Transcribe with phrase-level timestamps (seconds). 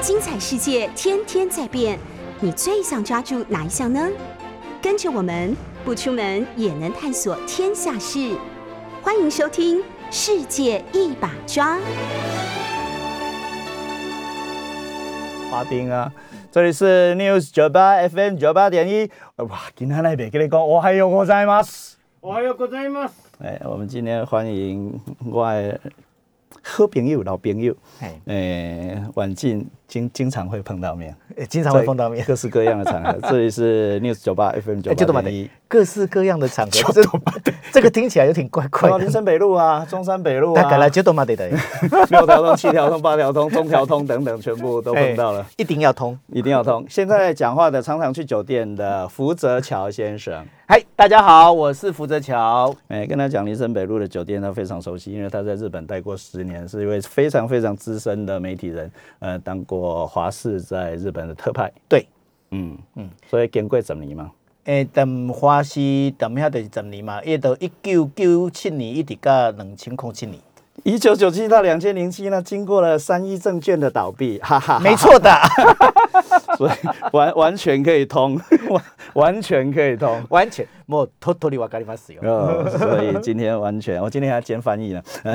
[0.00, 1.98] 精彩世界天天在变，
[2.40, 4.08] 你最想抓住哪一项呢？
[4.80, 8.36] 跟着我们不出门也能探索天下事，
[9.02, 9.78] 欢迎收听《
[10.10, 11.76] 世界一把抓》。
[15.50, 16.12] 华丁啊，
[16.52, 19.10] 这里是 News 九八 FM 九八点一。
[19.36, 21.94] 哇，今天那边跟你讲，我还有ございます。
[22.20, 23.10] おはようございます。
[23.38, 25.80] 哎，我们今天欢迎我的
[26.62, 33.19] 好朋友、老朋友，哎，哎，晚近 经经常会碰到面，诶经常会碰到面， 各式各样的场合。
[33.29, 35.49] 这里是 News 九八 FM 九八点一。
[35.67, 37.01] 各式各样的场合，这
[37.73, 39.09] 这个听起来有点怪怪哦，林。
[39.09, 41.49] 森北路啊，中山北路大概来啊，就都嘛得的，
[42.09, 45.41] 六条通、七条通、八条通、 中条通等等，全部都碰到了。
[45.41, 46.17] 哎一定要通。
[46.27, 46.85] 一定要通。
[46.89, 52.73] 现在讲话的常常去酒店的福泽桥先生，嗨，大家好，我是福泽桥。
[52.89, 62.05] 哎，跟他讲林森北路的酒店，他非常熟悉，因为他在日本待过十年，是一位非常非常资深的媒体人，呃，当过华视在日本的特派，对，
[62.51, 64.31] 嗯嗯，所以经过十年嘛，
[64.65, 65.79] 诶，等华视
[66.17, 70.39] 等遐就是十年嘛，伊到一九九七年一直到两千零七年，
[70.84, 75.30] 一九九七到两千零七呢，经过了三一证券的倒闭，哈哈哈没，错的，
[76.56, 76.72] 所以
[77.12, 78.38] 完 完全可以通，
[78.68, 78.82] 完
[79.14, 80.22] 完全可以通。
[80.28, 82.20] 完全冇 totally わかりますよ。
[82.22, 85.02] 哦，所以今天完全，我今天还兼翻译呢。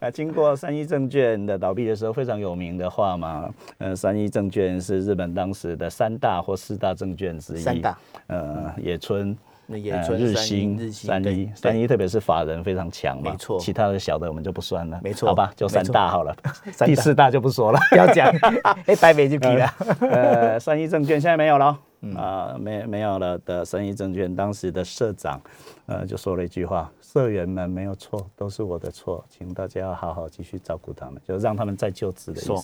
[0.00, 7.60] 啊，经过三一证券的倒闭的时候，非常有名的话嘛，呃，三一证券是日本当时的三大或四大证券之一。
[7.60, 9.36] 三大，呃，野村。
[9.77, 13.59] 日新三一三一特别是法人非常强嘛，没错。
[13.59, 16.35] 其他的小的我们就不算了，没错好吧，就三大好了，
[16.85, 17.79] 第四大就不说了。
[17.91, 18.27] 不要讲，
[18.87, 19.67] 哎，白眉就皮了。
[20.01, 22.15] 呃，三一证券现在没有了，嗯。
[22.15, 25.39] 啊、没没有了的三一证券当时的社长，
[25.85, 32.45] 呃，就说了一句话：社员们没有错，都是我的错，请大家要好好继续照顾他们，就让他们再就职的意思。
[32.45, 32.63] 说。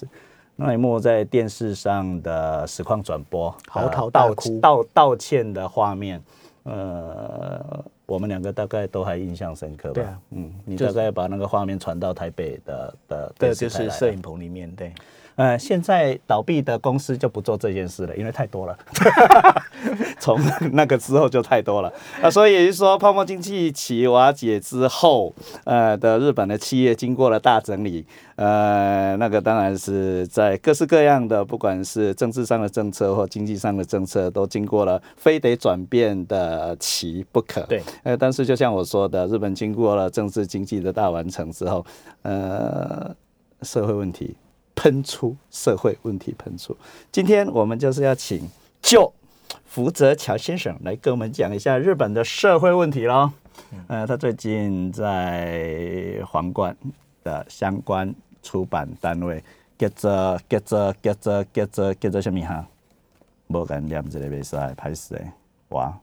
[0.58, 4.58] 那一幕在电视上的实况转播，嚎啕大哭。
[4.62, 6.24] 道道歉的画面，
[6.66, 9.94] 呃，我们两个大概都还印象深刻吧？
[9.94, 10.22] 对啊。
[10.32, 14.92] 嗯，你大概把那个画面传到台北的的对，电就是摄影棚里面，对，
[15.36, 18.78] 呃，现在倒闭的公司就不做这件事了，因为太多了。
[20.20, 20.40] 从
[20.72, 21.92] 那个之后就太多了
[22.22, 25.34] 啊，所以也就是说，泡沫经济起瓦解之后，
[25.66, 37.62] 呃的日本的企业经过了大整理，呃，那个当然是在各式各样的，不管是政治上的政策或经济上的政策，都经过了非得转变的期不可。
[37.64, 41.86] 对，呃，但是就像我说的，日本经过了政治经济的大完成之后，
[42.24, 43.14] 呃，
[43.62, 44.36] 社会问题
[44.76, 46.76] 喷出，社会问题喷出。
[47.12, 48.48] 今天我们就是要请
[48.82, 49.12] 就
[49.66, 53.32] 福泽桥先生来跟我们讲一下日本的社会问题喽。
[53.88, 56.76] 呃，他最近在皇冠
[57.24, 59.42] 的相关出版单位，
[59.78, 62.66] 叫做叫做叫做叫做叫做什么哈？
[63.48, 65.32] 无敢念这个袂使，歹势诶，
[65.70, 65.94] 哇！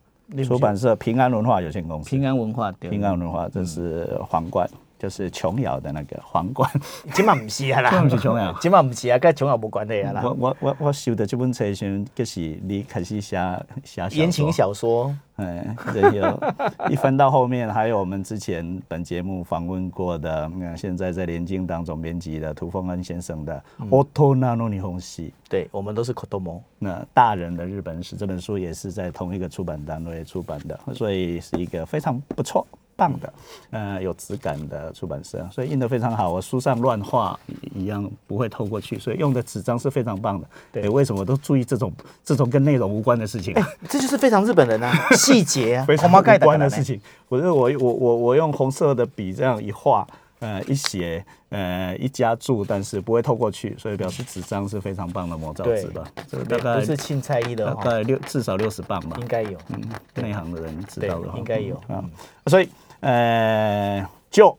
[0.46, 4.66] 出版社平安文化有限公司，平安文化对平安文化，这是皇冠，
[5.02, 6.70] 就是琼瑶的那个皇冠。
[7.12, 8.56] 今嘛唔是啊啦，这不是琼瑶。
[8.60, 10.22] 今嘛唔是啊，跟琼瑶无关系啊啦。
[10.22, 13.36] 我我我我收到这本册的时候，就是你开始写
[13.82, 16.40] 写言情，小说，哎，对有。
[16.88, 32.64] 一翻到后面，还有我们之前本节目访问过的，嗯，现在在联经当总编辑的涂凤恩先生的《Oto no Nihon 系对我们都是 Kotomo，那大人的日本史这本书也是在同一个出版单位出版的，所以是一个非常不错、
[32.96, 33.32] 棒的，
[33.70, 36.30] 呃，有质感的出版社，所以印的非常好。
[36.32, 37.38] 我书上乱画
[37.74, 40.46] 一样不会透过去，所以用的纸张是非常棒的。
[40.72, 41.92] 对诶为什么都注意这种
[42.24, 43.54] 这种跟内容无关的事情？
[43.88, 46.82] 这就是非常日本人啊，细节啊， 非常红毛盖无关的事。
[46.84, 47.00] 情。
[47.28, 50.06] 我是我我我我用红色的笔这样一画，
[50.40, 56.04] 呃，一写，呃，一加注，但是不会透过去，所以表示纸张是非常棒的魔造纸吧。
[56.28, 59.26] 这个大概不是青菜一的大，概六至少六十磅吧应。
[59.26, 59.56] 该有。
[59.68, 59.80] 嗯，
[60.16, 61.76] 内行的人知道的，应该有。
[61.88, 62.04] 啊。
[62.48, 62.68] 所以
[63.02, 64.56] 呃，就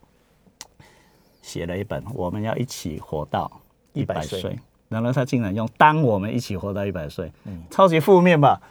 [1.42, 3.52] 写了一本《我们要一起活到
[3.94, 4.40] 一百岁。
[4.40, 4.52] 岁》，
[4.90, 7.64] 然后他竟然用“当我们一起活到一百岁”，嗯。
[7.72, 8.62] 超级负面吧？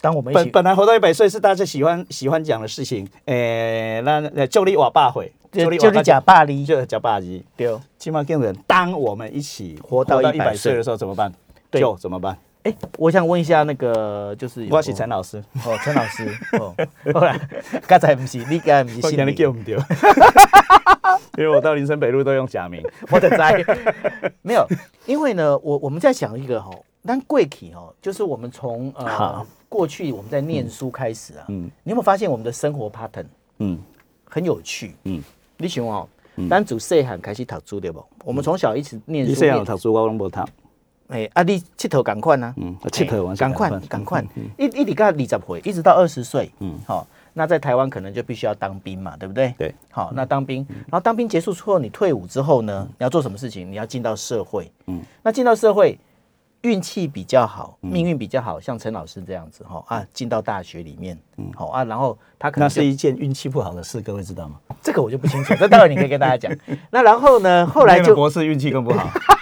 [0.00, 7.78] 当我们一起，本本来活到一百岁是大家喜欢喜欢讲的事情，诶，那那就你瓦爸会，就就是假巴黎，就假爸级，对。
[7.98, 10.72] 起码跟人，当我们一起活到一百岁。
[10.72, 11.32] 岁的时候怎么办？
[11.70, 11.80] 对。
[11.80, 12.36] 就怎么办？
[12.62, 16.28] 哎，我想问一下，那个就是有我是陈老师，哦，陈老师
[16.60, 16.74] 哦，
[17.14, 17.38] 后来
[17.86, 19.76] 刚才不是你刚才不是姓李叫不对，
[21.38, 22.82] 因为我到林森北路都用假名。
[23.10, 23.64] 我的在
[24.42, 24.66] 没有，
[25.06, 26.70] 因为呢，我我们在想一个哈，
[27.06, 33.24] 但贵体哦，就是我们从呃好过去我们在念书开始啊，嗯你有没有发现我们的生活 pattern
[33.58, 33.78] 嗯
[34.24, 34.94] 很有趣？
[35.04, 35.22] 嗯
[35.56, 36.06] 你想哦，
[36.48, 38.04] 咱自细汉开始读书对不？
[38.24, 40.40] 我们从小一直念你书念，细汉有读书，我拢无读。
[41.10, 44.24] 哎，啊，你佚佗赶快啊，嗯，佚佗完赶快赶快，
[44.56, 49.54] 一一直到二十岁，一直到二十岁，嗯，好，那在台湾可能就必须要当兵嘛，对不对？
[49.58, 53.70] 对，好，那当兵，然后当兵结束之后，你退伍之后呢，你要做什么事情？
[53.70, 55.98] 你要进到社会，嗯，那进到社会，
[56.62, 64.56] 运气比较好，命运比较好，像陈老师这样子，哈啊，进到大学里面，嗯，好啊，然后他可能那是一件运气不好的事，各位知道吗？
[64.82, 66.56] 这个我就不清楚，这待会你可以跟大家讲。
[66.90, 69.08] 那然后呢，后来就博士运气更不好，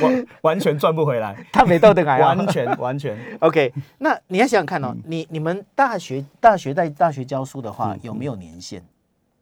[0.00, 3.16] 完完全赚不回来，他没到的来啊，完全完全。
[3.40, 8.82] OK，那你要想想看哦，你你们大学大学在大学教书的话，有没有年限？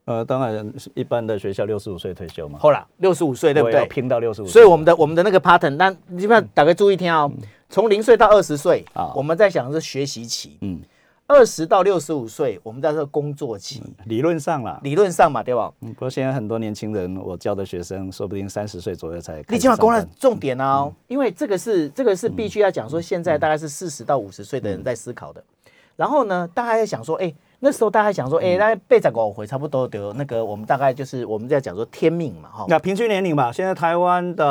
[0.05, 3.85] 呃，当然一般的学校六十五岁退休嘛，后来，六十五岁对不对？
[3.87, 4.47] 拼到六十五。
[4.47, 7.29] 所以我们的我们的那个 pattern，那基本上大概注意听哦，
[7.69, 9.13] 从零岁到二十岁啊。
[9.17, 10.81] 我们在想的是学习期；嗯，
[11.29, 13.83] 二十到六十五岁，我们在这工作期。
[14.05, 15.73] 理论上啦，理论上嘛，对吧？
[15.81, 19.43] 嗯不过现在很多年轻人，我教的学生，说不定三十岁左右才。
[19.49, 25.43] 你今晚讲了重点哦，因为这个是这个是必须要讲说，现在大概是四十到五十岁的人在思考的。
[25.97, 34.47] 然后呢，大家在想说，哎，那时候大家想说，哎，大概被十五回差不多得那个，我们大概就是我们在讲说天命嘛，哈，那平均年龄吧，现在台湾的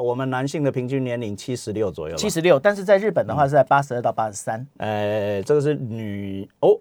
[0.00, 2.16] 我们男性的平均年龄七十六左右。
[2.16, 6.76] 七十六，但是在日本的话是在八十二到八十三，呃，这个是女哦，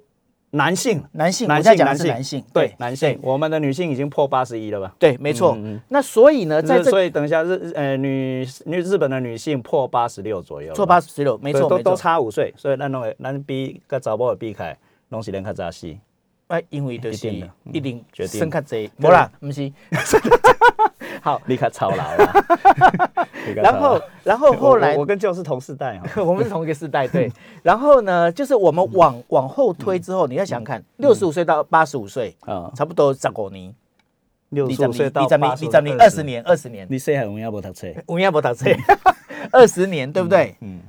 [0.50, 4.94] 男性，男性，男性男性是男性，对男性，我们的女性已经破八十一了吧？
[5.00, 5.54] 对，没错。
[5.56, 5.82] 嗯嗯。
[5.90, 11.96] 那所以呢，在所以等一下日呃女女日本的女性破八十六左右了吧，做八十六，没错，都都。
[11.96, 14.76] 差五岁，所以咱拢会咱比甲查某的比起来，
[15.12, 15.96] 拢是咱较早死。
[16.48, 17.30] 哎，因为就是
[17.72, 19.72] 一定决定生较济，无啦，不是。
[21.24, 22.34] 好，你较操劳啦。
[23.56, 26.22] 然后然后后来我我跟教师同世代哈。
[26.24, 27.32] 我们是同一个世代，对。
[27.64, 33.74] 然后呢，就是我们往往后推之后，你要想想看，六十五岁到八十五岁，啊，差不多十五年，
[34.50, 37.88] 六十五岁到八二十年，二十，年，二十年，你细汉有影无读册？
[38.08, 38.70] 有影无读册，
[39.52, 40.56] 二十年，对不对？
[40.62, 40.82] 嗯，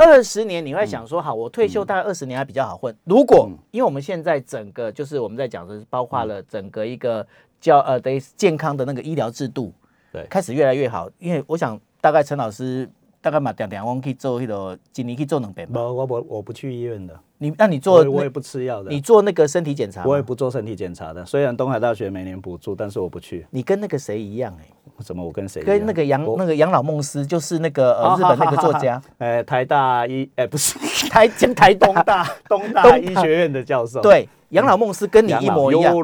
[0.00, 2.96] 二十年你会想说，好，我退休大概二十年还比较好混。
[3.04, 7.26] 如果因为我们现在整个就是我们在讲的是包括了整个一个
[7.60, 9.70] 叫呃等于健康的那个医疗制度，
[10.10, 11.10] 对开始越来越好。
[11.18, 12.88] 因为我想大概陈老师
[13.20, 15.82] 大概嘛点点我们可以做那个今年可以做两遍不，吧。
[15.82, 21.24] 我我我不去医院的，你那你做我也不吃药的，你做那个身体检查吗，我也不做身体检查的。
[21.24, 23.46] 虽然东海大学每年补助，但是我不去。
[23.50, 24.66] 你跟那个谁一样哎、
[25.02, 25.62] 怎么我跟谁？
[25.62, 30.78] 跟那个杨那个杨老梦思，就是那个呃哦日本那个作家，呃， 台大医，哎，不是
[31.08, 35.96] 台 讲台东东大东大医学院的教授，，对杨老梦思跟你一模一样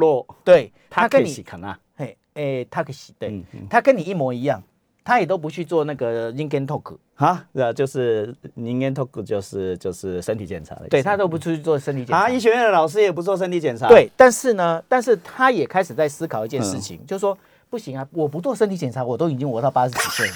[0.43, 4.63] 对他他跟你可以看啊，嘿，诶，他可喜对嗯，他跟你一模一样，
[5.07, 12.41] 他也都不去做那个 i n g a n talk，哈，啊，就是您跟 talk 就是就是身体检查的，对他都不出去做身体检啊，查医。
[12.41, 17.39] 学院的老师也不做身体检查，，对，但是呢，但是他也开始在思考一件嗯事情，就是说
[17.71, 20.35] 不行啊，我不做身体检查，我都已经活到八十几岁了，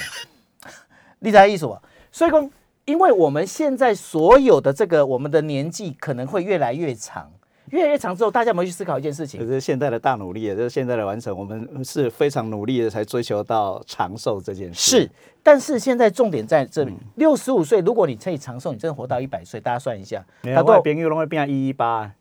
[1.19, 1.83] 理解意思吧？
[2.13, 2.49] 所以说，
[2.85, 7.33] 因为我们现在所有的这个我们的年纪可能会越来越长，
[7.71, 9.47] 越来越长之后，大家有没有去思考一件事情这？
[9.47, 15.03] 是现在的大努力，这是现在的完成，我们是非常努力的才追求到长寿这件事。
[15.03, 15.11] 是，
[15.43, 22.13] 但是现在重点在这嗯里，六十五岁，如果你可以长寿，你真的活到一百岁，大家算一下，没有，我的朋友拢会变一一八，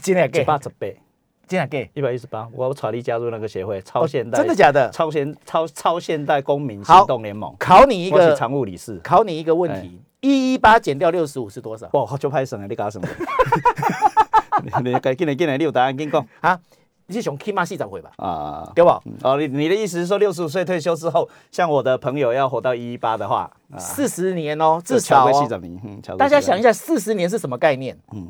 [0.00, 0.96] 今天给，一百十倍，
[1.46, 2.48] 今天给，一百一十八。
[2.52, 4.90] 我传你加入那个协会，超现代，哦真的假的？
[4.90, 8.98] 超现超超现代公民行动联盟，考你一个，常务理事。
[9.02, 11.88] 考你一个问题，一一八减掉六十五是多少？
[11.92, 13.08] 哇，就拍省了，你搞什么？
[14.84, 16.58] 你赶紧来，进来，你有答案，跟你讲啊，
[17.06, 18.70] 你是想起码四十岁吧，啊。
[18.74, 18.90] 对不？
[19.22, 25.32] 哦，你你的意思是说，六十五岁退休之后，像我的朋友要活到一一八的话，啊，四十年哦，至少哦。
[25.32, 27.98] 超过四十年，嗯，超过40大家想一下，四十年是什么概念？
[28.12, 28.28] 嗯，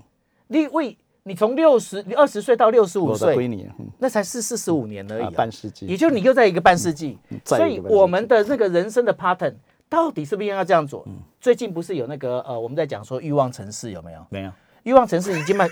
[0.49, 3.87] 你为你从六十，你二十岁到六十五岁，嗯。
[3.99, 9.55] 那才是四十五年而已啊，啊、半世纪，也就你又在一个半世纪，所以我们的那个人生的 pattern
[9.89, 11.05] 到底是不是应该这样做？
[11.07, 11.15] 嗯。
[11.41, 14.27] 最近不是有那个呃，我们在讲说欲望城市有没有？
[14.31, 14.51] 没有，
[14.85, 15.67] 欲望城市已经把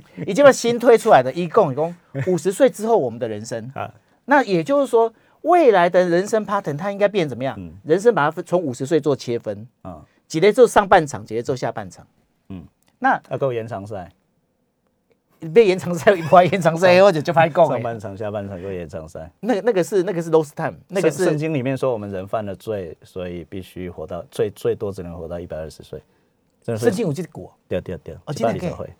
[0.26, 1.94] 已经把新推出来的，一共一共
[2.26, 3.70] 五十岁之后我们的人生。
[3.74, 3.92] 啊。
[4.26, 5.12] 那也就是说
[5.42, 7.56] 未来的人生 pattern 它应该变怎么样？
[7.58, 7.72] 嗯。
[7.84, 12.06] 人生把它分从五十岁做切分，啊，几类做上半场，几类做下半场。
[12.48, 12.64] 嗯。
[12.98, 14.10] 那要够延长赛，
[15.54, 19.30] 被延长赛， 不延长赛，或者就拍够上半场、下半场又延长赛。
[19.40, 26.02] 那个那个是那个是 lost time，那个是圣圣经里面说我们人犯了罪，所以必须活到最最多只能活到一百二十岁。
[26.64, 28.94] 圣经有这个果，对对对，一哦真的可以百二十岁，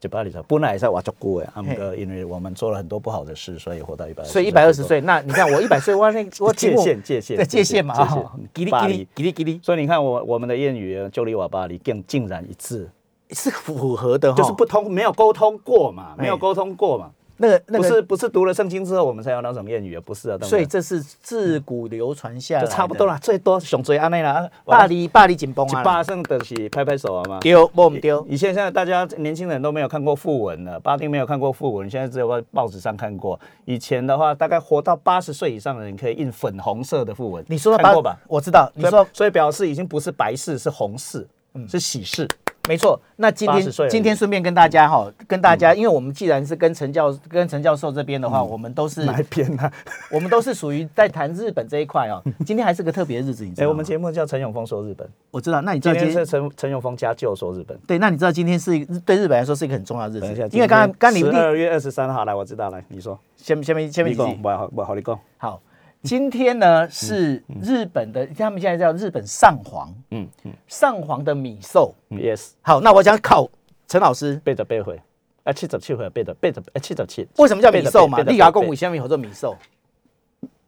[0.00, 1.74] 一百二十岁，本来是活足久的，啊，嘿。
[1.74, 4.22] 不过因为我们做了很多不好的事，所以活到一百。
[4.24, 5.00] 所以一百二十岁。
[5.00, 9.04] 那你看我一百岁，我那我 界限界限对界限嘛，哈，叽哩叽哩巴黎。
[9.14, 12.88] 叽哩叽哩，所以你看我我们的谚语“就里瓦巴黎”更竟然一致，
[13.30, 17.10] 是符合的，就是不通，没有沟通过嘛，没有沟通过嘛。
[17.42, 24.48] 那个那个，不是不是读了圣经之后我们才有那种谚语，不是啊，所以这是自古流传下来，就差不多啦，最多上最安内啦。
[24.64, 27.40] 巴黎巴黎紧绷啊，巴圣的是拍拍手啊嘛。
[27.40, 28.24] 丢不丢？
[28.28, 33.38] 以前现在大家年轻人都没有看过副文了，巴丁没有看过副文，现在只有在报纸上看过。
[33.64, 37.44] 以前的话，大概活到八十岁以上的人可以印粉红色的副文。
[37.48, 38.16] 你说看过吧？
[38.28, 38.70] 我知道。
[38.76, 41.26] 你说，所以表示已经不是白事，是红事，
[41.68, 42.28] 是喜事。
[42.68, 49.68] 没错，那今天今天顺便跟大家哈，跟大家，因为我们既然是跟陈教跟陈教授这边的话，我们都是哪一边呢？
[50.12, 52.22] 我们都是属于在谈日本这一块哦。
[52.46, 53.70] 今天还是个特别日子，你知道吗？
[53.70, 55.60] 我们节目叫陈永峰说日本，我知道。
[55.62, 57.76] 那你知道今天是陈陈永峰家舅说日本？
[57.86, 64.38] 对，那你知道今天是对日本来说是一个很重要的日子，因为刚刚刚你十二月二十三号来，我知道来，你说先先先先你讲？
[64.40, 65.60] 我好我好你讲好。
[66.02, 72.50] 今天呢是日本的，他们现在叫日本上皇，嗯嗯，上皇的米寿，yes。
[72.60, 73.48] 好，那我想考
[73.86, 75.00] 陈老师，背着背回，
[75.44, 77.28] 啊，七十七回背着背着，啊，七十七。
[77.38, 78.18] 为什么叫米寿嘛？
[78.22, 79.56] 立牙公五下面有做米寿，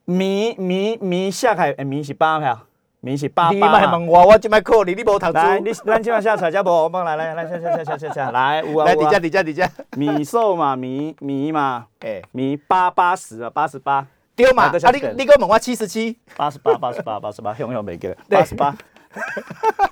[0.04, 2.66] 米米米下海，米是八票，
[3.00, 3.50] 米是八八。
[3.50, 5.32] 你卖问我，我就卖考你，你无读书。
[5.32, 9.68] 来，你咱今晚下彩家无，我帮来来来下下下下下下来，来底下底下底下。
[9.96, 14.06] 米寿嘛，米米嘛，哎，米八八十啊，八十八。
[14.36, 14.64] 丢嘛？
[14.64, 18.74] 啊，你你给我问我七十七，八十八，八十八，八十八，向向没给，八十八，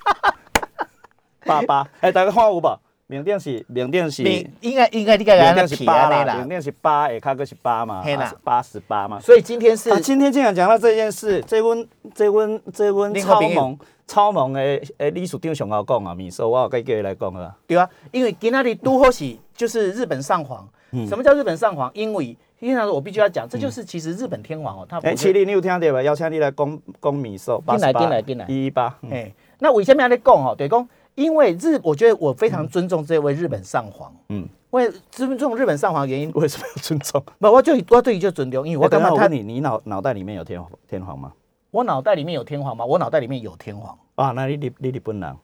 [1.45, 1.87] 八八。
[2.01, 2.79] 哎，大家看有无？
[3.05, 4.23] 缅甸是缅甸是，
[4.61, 8.03] 应该应该你个缅甸是八啦，缅甸是八，下卡个是八嘛，
[8.43, 9.19] 八十八嘛。
[9.19, 14.61] 所以今天是，今天竟然讲到这件事，这温这温这温超萌超萌的
[14.97, 17.55] 诶，李处长上好讲啊，米寿，我该叫伊来讲啊。
[17.67, 20.67] 对啊，因为今仔日都好是就是日本上皇。
[21.07, 21.89] 什么叫日本上皇？
[21.95, 26.03] 因为因为我必须要讲，这就是其实日本天皇哦，他哎，麒麟，你有听到吧？
[26.03, 28.95] 邀请你来讲讲米寿，进来进来进来，一一八。
[29.09, 30.53] 哎，那为什么要来讲哦？
[30.55, 34.13] 对讲，因为日，我觉得我非常尊重这位日本上皇。
[34.29, 37.23] 嗯，为尊重日本上皇原因，为什么要尊重？
[37.39, 41.33] 不，我就我对你就尊重，因为我刚刚问你，你脑脑袋里面有天天皇吗？
[41.71, 42.85] 我脑袋里面有天皇吗？
[42.85, 45.35] 我脑袋里面有天皇啊，那你你你你不能。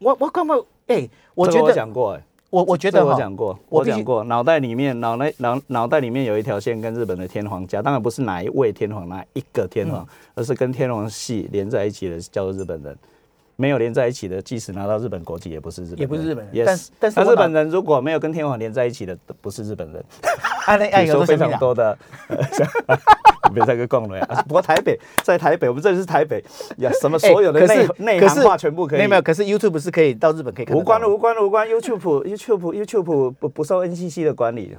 [0.00, 2.24] 我我刚刚哎，我觉得讲过哎。
[2.54, 10.06] 我我觉得我讲过，我讲过，脑袋里面脑袋脑脑袋里面有一条线跟日本的天皇家，当然不是哪一位天皇哪一个天皇，
[10.36, 12.96] 而是跟天皇系连在一起的叫做日本人。
[13.56, 16.66] 没有连在一起的，即使拿到日本国籍，也不是日本，也不是日本人。
[16.66, 20.04] 但但是日本人如果没有跟天皇连在一起的，不是日本人。
[21.04, 21.96] 你说非常多的，
[23.54, 24.26] 别再去逛了呀。
[24.46, 26.44] 不过台北在台北，我们这里是台北
[26.78, 29.06] 呀，什么所有的内内涵话全部可以。
[29.06, 30.76] 没有，可是 YouTube 是可以到日本可以看。
[30.76, 34.76] 无关无关无关，YouTube YouTube YouTube 不不受 NCC 的管理，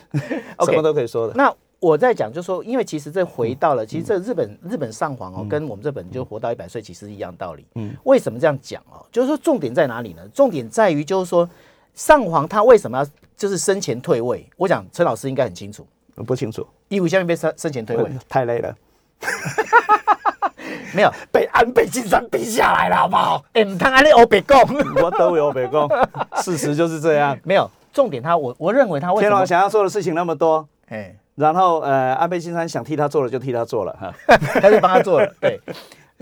[0.64, 1.34] 什么都可以说的。
[1.34, 1.52] 那。
[1.82, 7.66] 我在讲，就说，因为其实这回到了，其实这日本日本上皇哦，跟我们这本就活到一百岁，其实一样道理。
[7.74, 9.04] 嗯，为什么这样讲哦？
[9.10, 10.22] 就是说重点在哪里呢？
[10.32, 11.50] 重点在于就是说
[11.92, 13.04] 上皇他为什么要
[13.36, 14.48] 就是生前退位？
[14.56, 16.66] 我想陈老师应该很清楚，不清楚。
[16.88, 18.74] 义务下面被生生前退位，太累了。
[20.94, 23.42] 没有被安倍晋三逼下来了，好不好？
[23.54, 24.58] 哎，他安利欧北贡，
[25.02, 25.88] 我都有北贡，
[26.42, 27.38] 事实就是这样。
[27.44, 31.16] 没有重点，他我我认为他为天龙想要做的事情那么多，哎。
[31.34, 34.12] 然后，呃，安倍晋三想替他做了，就替他做了，哈，
[34.60, 35.58] 他就帮他做了，对。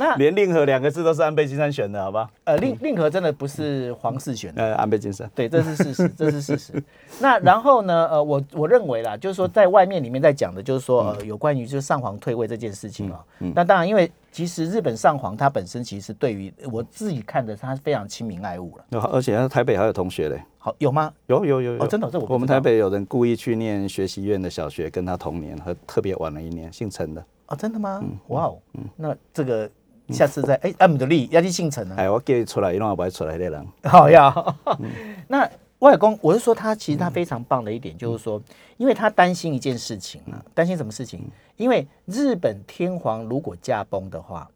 [0.00, 2.30] 那连令和两个字都是安倍晋三选的，好吧？
[2.44, 6.82] 呃，令令和真的不是皇室选的，呃，安倍晋三，对，这是事实，这是事实。
[7.20, 13.22] 那然后呢，呃，我我认为啦，就是说在外面里面在讲的，就是说呃，有关于就是上皇退位这件事情啊。
[13.54, 19.00] 那当然，因为其实日本上皇他本身其实对于我自己看的，他非常亲民爱物了。
[19.12, 21.12] 而且台北还有同学嘞，好有吗？
[21.26, 27.22] 有有有有，真的这我我们台北有人故意去念学习院的小学，跟他同年和特别晚了一年，姓陈的。
[27.48, 28.02] 哦，真的吗？
[28.28, 28.58] 哇哦，
[28.96, 29.70] 那这个。
[30.12, 31.94] 下次再哎，阿姆德利要去姓陈呢？
[31.98, 33.66] 哎，我叫你出来，一弄也不会出来的人。
[33.84, 34.34] 好呀，
[35.28, 35.48] 那
[35.78, 38.40] 外公，我是说他其实他非常棒的一点，就是说，
[38.76, 41.22] 因为他担心一件事情啊，担心什么事情？
[41.56, 44.48] 因为日本天皇如果驾崩的话，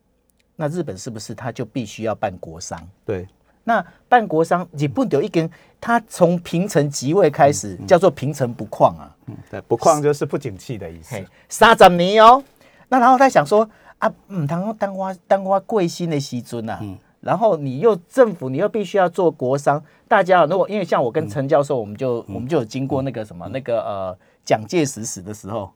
[0.57, 2.79] 那日本是不是他就必须要办国丧？
[3.07, 3.27] 对，
[3.65, 11.17] 那办国商你不得一根，他从平成即位开始叫做平成不况啊，嗯，对，不况就是不景气的意思。
[11.49, 12.43] 三十年哦，
[12.89, 13.69] 那然后他想说。
[14.05, 25.71] 啊，嗯，当当花当花贵心的西尊呐，嗯，然后你又政府，你又必须要做国商，大家如果因为像我跟陈教授，我们就我们就有经过那个什么那个呃蒋介石死的时候，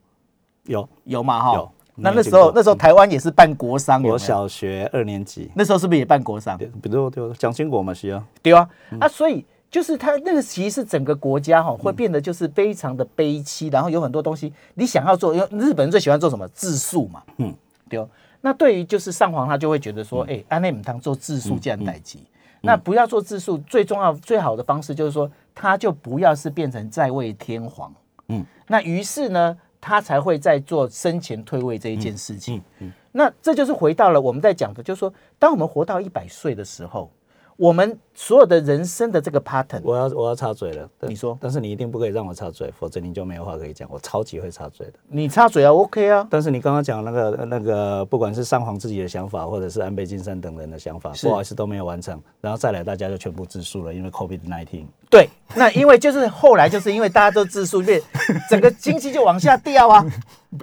[0.64, 0.86] 有。
[1.04, 6.58] 有嘛哈，有，那那时候那时候台湾也是办国商，我小学二年级，那时候是不是也办国商？
[6.58, 8.68] 比如对蒋经国嘛需要，对啊，
[9.00, 16.46] 啊，所以就是他那个其实整个国家哈会变得就是非常的悲戚，然后有很多东西你想要做，因为日本人最喜欢做什么？
[16.48, 17.54] 自述嘛，嗯。
[17.88, 18.08] 对哦，
[18.40, 22.24] 那对于就是上皇，他就会觉得说，哎，安内姆汤做自述这样代级，
[22.60, 27.92] 那不要做自述，最重要最好的方式就是说，他就不要是变成在位天皇，
[28.28, 32.62] 嗯，那于是呢，他才会在做生前退位这一件事情。
[32.78, 32.92] 嗯。
[33.10, 37.10] 那这就是回到了我们在讲的，就是说，当我们活到一百岁的时候，
[37.58, 43.88] 我们所有的人生的这个 pattern，我要我要插嘴了，你说但是你一定不可以让我插嘴，否则你就没有话可以讲。
[43.90, 44.92] 我超级会插嘴的。
[45.08, 54.86] 你插嘴啊，OK 啊，但是你刚刚讲那个那个，不管是上皇自己的想法，或者是安倍晋三等人的想法，不好意思都没有完成，然后再来大家就全部自述了，因为 COVID nineteen。
[55.10, 58.00] 对，那因为就是后来就是因为大家都自述，变
[58.48, 60.06] 整个经济就往下掉啊。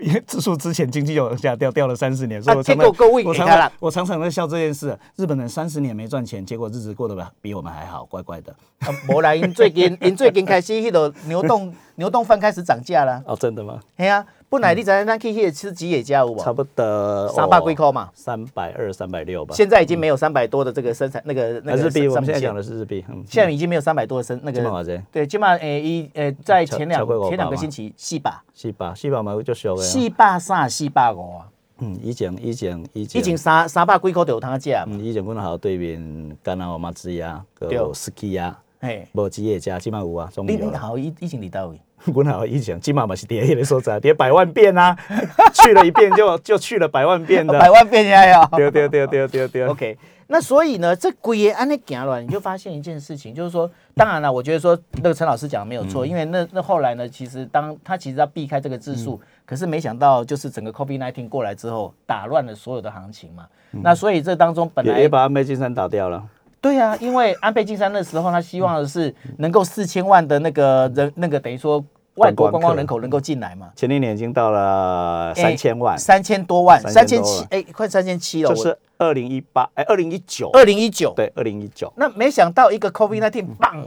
[0.01, 4.97] 因为自述之前经济就往下掉，掉了三十年，所以啊我常常结果各位我常常我常常在笑这件事。
[5.15, 8.51] 日本人三十年没赚钱，结果日子过得比我们还好，怪怪的。
[8.79, 13.21] 啊无啦，因最近因最近开始迄个牛冻 牛冻饭开始涨价了。
[13.27, 13.79] 哦，真的吗？
[13.95, 16.39] 嘿啊，本来你知影咱去迄个吃吉野家有无？
[16.39, 19.53] 差不多三百几块嘛，三百二、三百六吧。
[19.53, 28.33] 现在已经没有三百多的这个生产那个那个日币我们现在讲的是日币，嗯，现在已经没有三百多的生那个对，起码诶一诶在前两前两个星期四百。
[28.53, 29.85] 四百四百嘛就俗的啊。
[29.85, 31.47] 四百三四百五啊，
[31.79, 33.19] 嗯，以前以前以前。
[33.19, 37.75] 已经三三百几块就有通食嘛，嗯，以前阮好对面干那我妈子呀，对。
[37.75, 40.69] 有 ski 呀，嘿，无吉野家，即码有啊，总你有啦。
[40.71, 41.81] 你好以以前伫倒位？
[42.13, 44.95] 阮校以前即马嘛是伫迄个所在，跌百万遍啊，
[45.53, 47.59] 去了一遍就就去了百万遍的。
[47.59, 48.45] 百万遍呀呀。
[48.51, 49.65] 对对对对对对。
[49.67, 49.97] OK，
[50.27, 63.45] 那所以呢，这鬼安那行了，你就发现一件事情，就是说，当然了，我觉得说那个陈老师讲的没有错，因为那那后来呢，其实当他其实要避开这个字数，可是没想到就是整个 COVID 1 9过来之后，打乱了所有的行情嘛。
[63.71, 66.23] 那所以这当中本来也也把安倍晋三打掉了。
[66.61, 71.83] 对啊，因为安倍晋三那时候他希望的是能够四千万的那个人，那个等于说
[72.15, 81.13] 外国观光光人口能够进来嘛，前一年已经到了三千万，三千多万，三千，七哎，快三千七了，就是二零一八哎，二零一九，二零一九。
[81.15, 81.91] 对，二零一九。
[81.95, 83.85] 那没想到一个 COVID 1 9棒。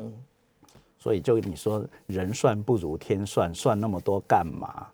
[1.01, 4.89] 所以就你说人算不如天算，算那么多干嘛？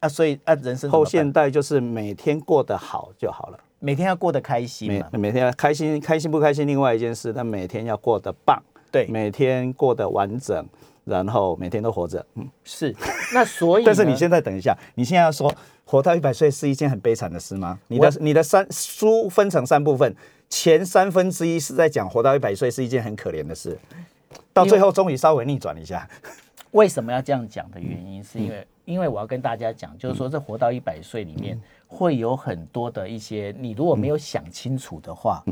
[0.00, 10.66] 啊，所以啊，人生后现代就是每天过得好就好了，每天要过得开心每嘛，每天要开心开心不开心另外一件事，但每天要过得棒，对，每天过得完整，
[11.04, 12.24] 然后每天都活着。
[12.34, 12.94] 嗯，是。
[13.32, 15.52] 那所以， 但是你现在等一下，你现在要说
[15.84, 17.78] 活到一百岁是一件很悲惨的事吗？
[17.88, 20.14] 你的你的三书分成三部分，
[20.48, 23.78] 前三分之一是在讲活到一百岁是一件很可怜的事，
[24.52, 26.08] 到最后终于稍微逆转一下。
[26.72, 35.42] 为什么要这样讲的原因，是因嗯为因为我要跟大家讲，就是说这活到一百岁里面会有很多的一些，你如果没有想清楚的话，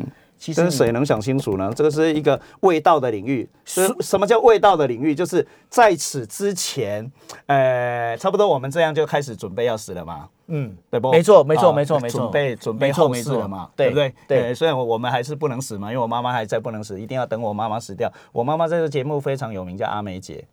[0.43, 1.73] 其实谁能想清楚呢？
[1.73, 3.49] 这个是一个味道的领域。
[3.65, 5.15] 什什么叫味道的领域？
[5.15, 7.09] 就是在此之前，
[7.47, 11.13] 呃，差不多我们这样就开始准备要死了嘛，嗯，对不？
[11.13, 14.15] 没错没错啊没错没错准备准备后事了嘛，对对不对？
[14.27, 18.13] 对呃虽然我我们还是不能死嘛，因为我妈妈还在不能死，一定要等我妈妈死掉。
[18.33, 20.45] 我妈妈这个节目非常有名，叫阿梅姐。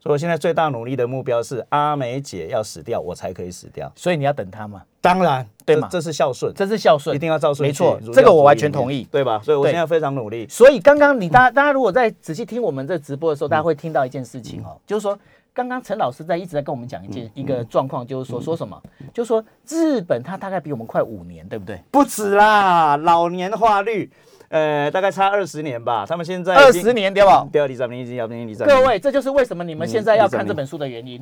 [0.00, 3.90] 所以我现在最大努力的目标是阿梅姐要死掉，我才可以死掉。
[3.96, 7.68] 所以你要等她嘛，当然，对嘛这这是孝顺，这是孝顺，一定要照顺。
[7.68, 9.06] 没错，这个我完全同意。
[9.10, 9.40] 对吧？
[9.44, 10.46] 所以我现在非常努力。
[10.48, 15.18] 所以刚刚你大家大家如果在仔细听我们这直播的时候，大家会听到一件事情哦，就是说
[15.52, 18.80] 刚刚陈老师在一直在跟我们讲一件一个状况，就是说说什么，
[19.12, 21.82] 就是说日本它大概比我们快五年，对不对？
[21.90, 24.08] 不止啦，老年化率，
[24.48, 26.04] 呃，大概差二十年吧。
[26.08, 27.46] 他们现在二十年对吧？
[27.52, 31.20] 对，李长明已经要年，李长各位，这就是为什么你们现在要看这本书的原因。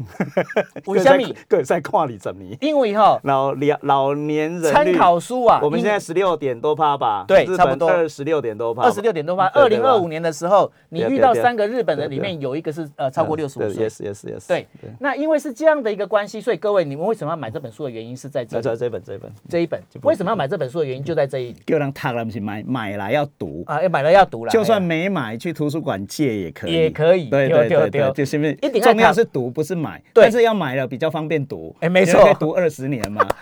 [0.87, 1.35] 为什么？
[1.49, 2.57] 各在看李长明。
[2.61, 9.47] 因为哈，老老老年人参考书啊，我们现在十六点多趴吧，对差不多二十六点多趴，二十六点多趴。
[9.49, 13.89] 二零二五年的时候，你遇到三个日本人，里面有一个是呃超过六十五对岁。
[13.89, 14.67] ，yes yes yes，对，
[15.01, 19.81] 那因为是这样的一个关系，所以各位，你们为什么要买这本书的原因是在这里这本这本，这一本。
[20.03, 23.83] 为什么要买这本书的原因就在这一叫人读了不是买买来要读，啊？
[23.83, 28.13] 要买了要读了，就算没买，去图书馆借也可以，也可以对对对对对对，对。
[28.13, 30.23] 就是因为一定要重要是读，不是买，对。
[30.25, 32.33] 但是要买了比较方便读，哎没错。
[32.35, 33.27] 读二十年嘛。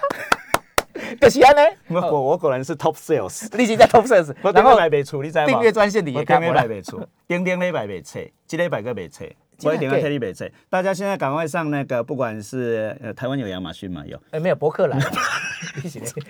[1.21, 1.63] 就是安呢。
[1.89, 5.47] 我果我果然是 top sales，你已经在 Top Sales， 我然后顶礼拜袂出，你知道吗？
[5.47, 6.63] 订阅专线你也看我顶过了。
[6.63, 9.25] 礼拜袂出，顶顶礼拜袂册，这 礼拜个袂册，
[9.65, 10.49] 我一定要替你袂册。
[10.71, 14.19] 大家现在赶快上那个，不管是呃台湾有亚马逊嘛，有。
[14.31, 14.99] 哎，没有博客来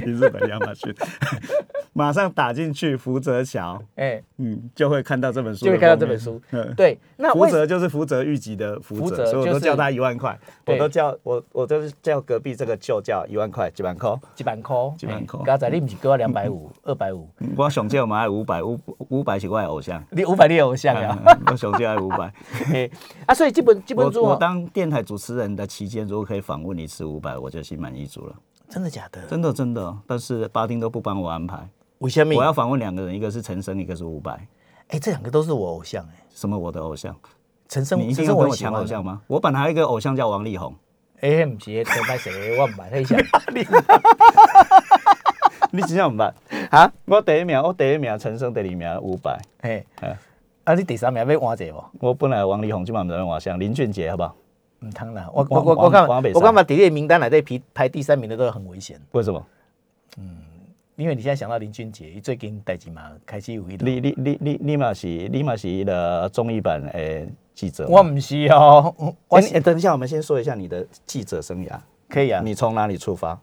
[0.04, 0.94] 日本亚马逊，
[1.92, 6.40] 马上打进去福泽桥，哎，嗯，就会看到这本书，就会看到这本书。
[6.76, 14.04] 对，那福为泽就是福泽谕吉的福福泽泽，所以我都叫他一万块，我都叫我我都是叫隔壁这个就叫一万块，几万块。
[14.36, 15.40] 一万块，一万块。
[15.44, 18.78] 刚才你不是给我两百五、二百五，我上少嘛爱五百，五
[19.08, 21.18] 五百是我的偶像，你五百你有偶像啊？
[21.50, 22.32] 我上少爱五百。
[22.66, 22.90] 嘿
[23.26, 28.34] 啊，所以基本基本我我当电台主持人的期间，如果可以访问一次五百，我就心满意足了。
[28.74, 29.24] 真的假的？
[29.28, 31.56] 真的真的，但是巴丁都不帮我安排。
[31.98, 32.42] 为什么我？
[32.42, 34.32] 要访问两个人，一个是陈升，一个是伍佰。
[34.88, 37.14] 哎，这两个都是我偶像哎，什么我的偶像？
[37.68, 39.22] 陈升，你一跟我抢偶像吗？
[39.28, 40.74] 我本来还有一个偶像叫王力宏，
[41.20, 42.58] 哎，不是，头拍谁？
[42.58, 43.16] 我唔捌， 你想？
[45.70, 46.32] 你真正唔捌？
[46.70, 46.92] 啊？
[47.04, 49.38] 我第一名，我第一名陈升，第二名伍佰。
[49.62, 50.18] 嘿，哎
[50.64, 51.84] 啊，你第三名要换者无？
[52.00, 54.34] 我本来王力宏今晚唔知道画像林俊杰，好不好？
[54.84, 59.44] 唔通啦，我我我我看我看嘛，底列名单来对排排第三名的都很危险，为什么？
[60.18, 60.38] 嗯
[60.96, 63.88] 因为你现在想到林俊杰，最近代志嘛开始有一种。
[63.88, 67.84] 你你你你你嘛是你嘛是伊的综艺版诶记者。
[67.88, 68.94] 我唔是哦，
[69.26, 71.72] 我哎，等一下，我们先说一下你的记者生涯。
[72.08, 72.40] 可以啊。
[72.44, 73.36] 你从哪里出发？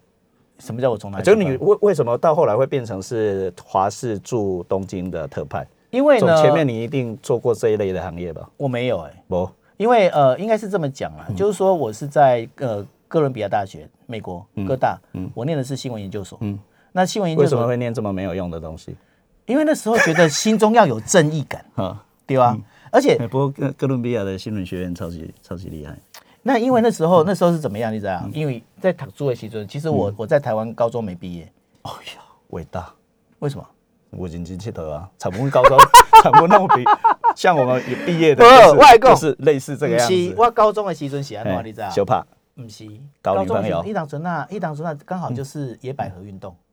[0.60, 1.36] 什么叫我从哪里出發？
[1.36, 5.68] 就是你为为什么到后来会变成是华视驻东京的特派？
[5.90, 8.50] 因为呢，前面你一定做过这一类的行业吧？
[8.56, 9.50] 我没有哎、不，
[9.82, 14.96] 因为呃，应该是这么讲嗯啦，就是说我是在呃哥伦比亚大学，美国哥大，
[15.34, 16.60] 我念的是新闻研究所，嗯
[16.92, 18.96] 那新闻研究所，为什么会念这么没有用的东西？
[19.48, 22.56] 因为那时候觉得心中要有正义感， 啊，对吧？
[22.92, 25.98] 而且不过哥哥伦比亚的新闻学院超级超级厉害。
[26.44, 28.24] 那因为那时嗯候那时候是怎么样，你知道？
[28.32, 32.94] 因为在读书的时阵，其实嗯我我在台湾高中没毕业，哎呀，伟大！
[33.40, 33.68] 为什么？
[34.12, 35.76] 我已经记得啊，产部高中
[36.22, 36.84] 产部那么比
[37.36, 40.34] 像我们毕业的，不就是就是类似这个样子。
[40.38, 41.90] 我高中的时阵是安怎哎你知道？
[41.90, 42.86] 小怕不是，
[43.22, 46.56] 搞高中的女朋友一档存那一档存那刚好就是野百合运动。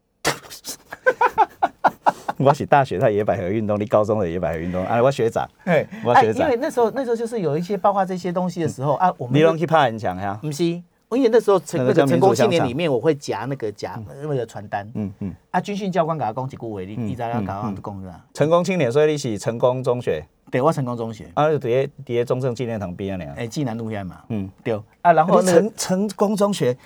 [2.37, 10.39] 我是大学在野百合运动，你高中的野百合运动，啊，我学长，对，我学长哎因为那时候那时候就是有一些包括这些东西的时候啊，我们你拢去拍很强呀？
[10.41, 10.81] 不是，
[11.17, 14.87] 因为那时候成那个成功青年里面，我会夹那个夹那个传单。
[14.95, 18.25] 嗯嗯，啊，军训教官给他讲一句话，你你知道要搞样讲是吧？
[18.35, 24.79] 成功青年，所以你是成功中学，对，我成功中学，啊，就伫伫中正纪念堂边啊，哎，济南路线嘛，嗯，对。
[25.01, 26.77] 啊，然后成成功中学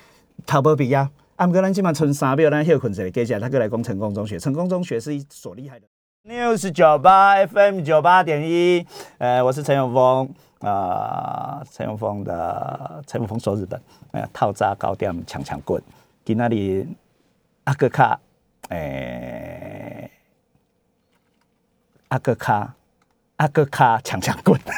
[0.46, 4.38] 头无毕业，啊，毋过咱即满剩三秒，咱休困一下，接下来他过来讲成功中学。
[4.38, 5.86] 成功中学是一所厉害的。
[6.24, 8.86] News 九八 FM 九八点一，
[9.18, 10.32] 呃，我是陈永峰
[10.62, 13.80] 啊，陈、永峰的陈永峰说日本，
[14.12, 15.82] 呃，套扎高点强强棍，
[16.24, 16.86] 今那里
[17.64, 18.18] 阿哥卡，
[18.68, 20.10] 诶、
[22.08, 22.74] 阿哥卡，
[23.36, 24.60] 阿哥卡强强棍。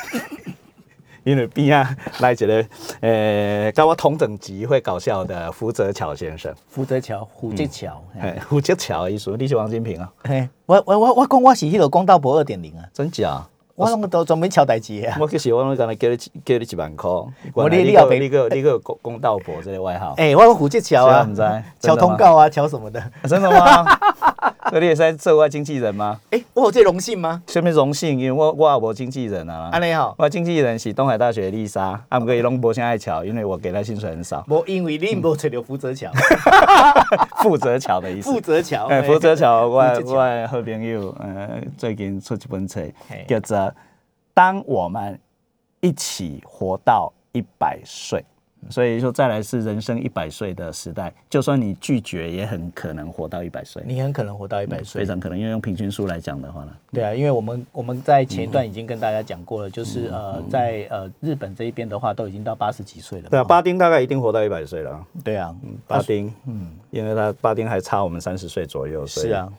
[1.25, 2.66] 因为边啊来一个，
[3.01, 8.05] 呃，跟我同等级会搞笑的福泽桥先生，福泽桥、虎吉桥。
[8.12, 10.12] 嘿哎，福泽桥的意思，你是王金平啊？
[10.23, 13.42] 嘿，我我我我讲我是迄个公道博二点零啊，真假？
[13.76, 15.16] 我拢都专门敲代志的啊。
[15.20, 17.10] 我其实我拢刚才叫你叫你一万块，
[17.54, 23.02] 我你你你要你个你个公公道婆这个外号，哎，我负责桥啊谁啊不知道，敲通告啊，敲什么的。
[23.28, 23.84] 真的吗？
[24.70, 26.18] 所以你也是在做我经纪人吗？
[26.30, 27.42] 哎，我有这荣幸吗？
[27.48, 28.18] 什么荣幸？
[28.18, 29.82] 因为我我也无经纪人啊安。
[29.82, 34.44] 尼好，我经纪人是东海大学丽莎，啊，不过伊拢无啥爱巧，因为我给他薪水很少。
[34.48, 36.10] 无因为你无找到福泽桥，
[37.42, 38.32] 负责桥 的意思。
[38.32, 43.58] 负责桥，哎，负责桥，我我的好朋友，呃，最近出一本册嘿，叫做
[44.35, 45.18] 《当我们
[45.81, 48.20] 一起活到一百岁》。
[48.70, 55.07] 所以说，再来是人生一百岁的时代，就算你拒绝，也很可能活到一百岁，你很可能活到一百岁非。
[55.07, 55.38] 常可能。
[55.38, 63.29] 因为用平均数来讲的话呢，对啊，因为我们我们在前一段已经跟大家讲过了，嗯就是呃，在呃日本这一边的话，都已经到八十几岁了嘛。
[63.33, 65.07] 对啊，巴丁大概一定活到一百岁了。
[65.23, 65.55] 对啊，
[65.87, 69.53] 巴丁，嗯，因为他巴丁还差我们三十岁左右，所以是啊，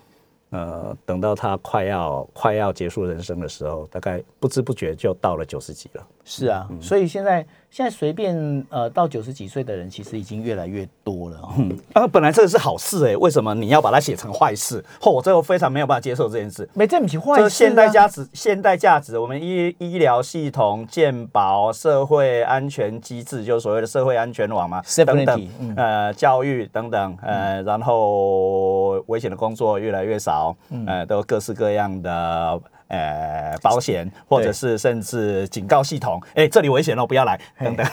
[0.51, 6.07] 呃，等到他快要快要结束人生的时候，大概不知不觉就到了九十几了。
[6.23, 11.51] 是啊，所以现在现在随便呃到九十几岁的人，其实已经越来越多了、哦。
[11.91, 14.81] 啊，本来这个是好事哎，为什么你要把它写成坏事？
[15.01, 16.69] 哦，我最后非常没有办法接受这件事。
[16.73, 30.55] 没这不是坏事、现代价值，现代价值，我们医医疗系统、健保、社会安全机制，就是所谓的社会安全网嘛等等嗯，呃，教育等等，呃，然后危险的工作越来越少，
[30.87, 32.61] 呃，都各式各样的。
[32.87, 37.85] 呃，保险或者是甚至警告系统，哎，这里危险了，不要来，等等。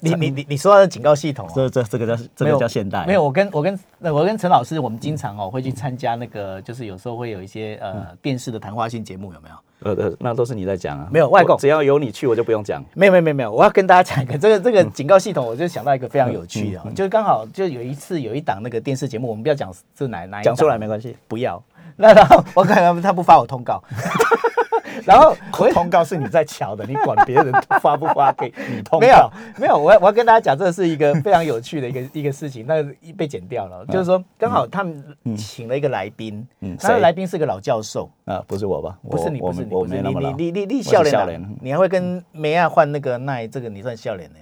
[0.00, 9.54] 你你你你说的警告系统、哦，这这这个叫这个叫现代，没有，我跟我跟呃我跟陈老师，我们经常哦会去参加那个，就是有时候会有一些呃电视的谈话性节目，有没有？
[9.84, 11.56] 呃呃，那都是你在讲啊，没有外公。
[11.58, 12.82] 只要有你去，我就不用讲。
[12.94, 20.54] 没有没有没有没有，我要跟大家讲一个 这个这个警告系统，我就想到一个非常有趣的、哦，就是刚好就有一次有一档那个电视节目，我们不要讲是哪哪一档。
[20.54, 21.16] 讲出来没关系。
[21.28, 21.62] 不要。
[21.96, 23.82] 那然后我可能他不发我通告，
[25.04, 29.00] 然后我通告是你在瞧的，你管别人发不发给你通告？
[29.00, 33.84] 没有没有，我要我要跟大家讲，这是一个非常有趣的一个一个事情，那个被剪掉了。
[33.86, 35.02] 就是说，刚好他们
[35.36, 38.98] 请了一个来宾，嗯那个谁来宾是个老教授，啊，不是我吧？
[39.08, 40.14] 不是你，不是你，你。
[40.14, 44.36] 你你你你笑脸啊笑脸，你还会跟梅亚换那个奈，这个你算笑脸呢。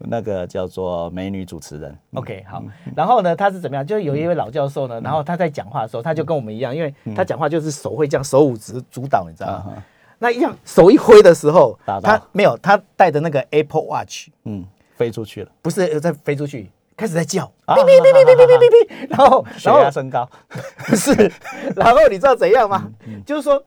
[0.00, 2.62] 那个叫做美女主持人，OK，好，
[2.96, 3.86] 然后呢，他是怎么样？
[3.86, 9.82] 就是有一位老教授呢，然后他在讲话的时候，他就跟我们一样，因为他讲话就是手会这样手舞足主导，你知道吗？
[10.18, 20.28] 那一样手一挥的时候，他没有，他带着那个 Apple Watch，嗯，飞出去了，不是呃在飞出去，开始在叫，啊哔哔哔哔哔哔哔哔哔，然后血然后压升高，
[20.86, 21.12] 不是，
[21.74, 22.90] 然后你知道怎样吗？
[23.06, 23.22] 嗯。
[23.24, 23.62] 就是说，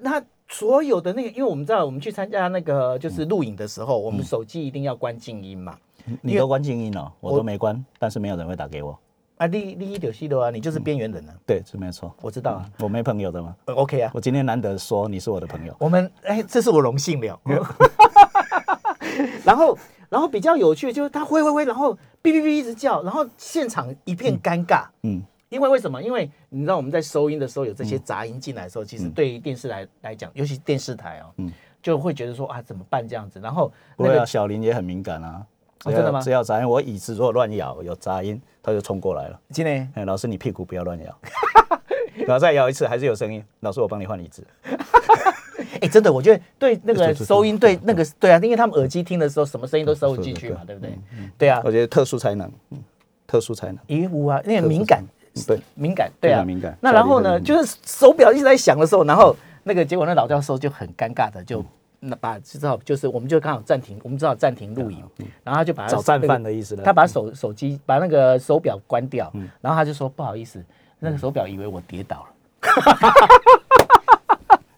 [0.00, 5.76] 那所有的那个，因为我们知道，我们去参加那个就是录影的时候，我们手机一定要关静音嘛。
[6.22, 8.98] 你都关静音了，我都没关，但是没有人会打给我。
[9.36, 12.12] 啊，你你有戏的啊，你就是边缘人啊，对，是没错。
[12.20, 12.70] 我知道啊。
[12.80, 13.54] 我没朋友的吗？
[13.66, 15.74] 呃 OK 啊，我今天难得说你是我的朋友。
[15.78, 17.40] 我们哎，这是我荣幸了。
[19.44, 24.84] 然后，然后比较有趣的就是他挥挥挥，然后哔哔哔一直叫，然后现场一片尴尬。
[25.02, 26.00] 嗯，因为为什么？
[26.02, 33.40] 因为你知道我们在收音的时候有这些杂音进来的时候，其实对于电视来来讲，尤其是电视台哦，嗯就会觉得说啊怎么办这样子。
[33.40, 35.44] 然后那个小林也很敏感啊。
[35.84, 39.40] 哦真的吗只要杂音，我椅子如果乱摇有杂音，他就冲过来了。
[39.50, 41.18] 今天哎，老师你屁股不要乱摇，
[42.26, 44.46] 然后再摇一次还是有声音，老师我帮你换椅子。
[45.80, 50.92] 哎，真的，我觉得对那个 收音对那个对啊，因为他们耳机听的时候，什么声音都收进去嘛，对不对？
[51.38, 52.78] 对啊我，觉得特殊才能，嗯，
[53.26, 55.02] 特殊才能，咦无啊，那个敏感
[55.46, 61.64] 对，敏感，对啊，敏感那然后呢，就是手表一直在响的时候，然后那个结果那老教授就很尴尬的就。
[62.02, 65.04] 那把知道就是，我们就刚好暂停，我们知道暂停录影，
[65.44, 66.82] 然后他就把他找战犯的意思了。
[66.82, 70.64] 他把手手机把那个手表关掉，然后他就说不好意思，
[70.98, 72.30] 那个手表以为我跌倒了。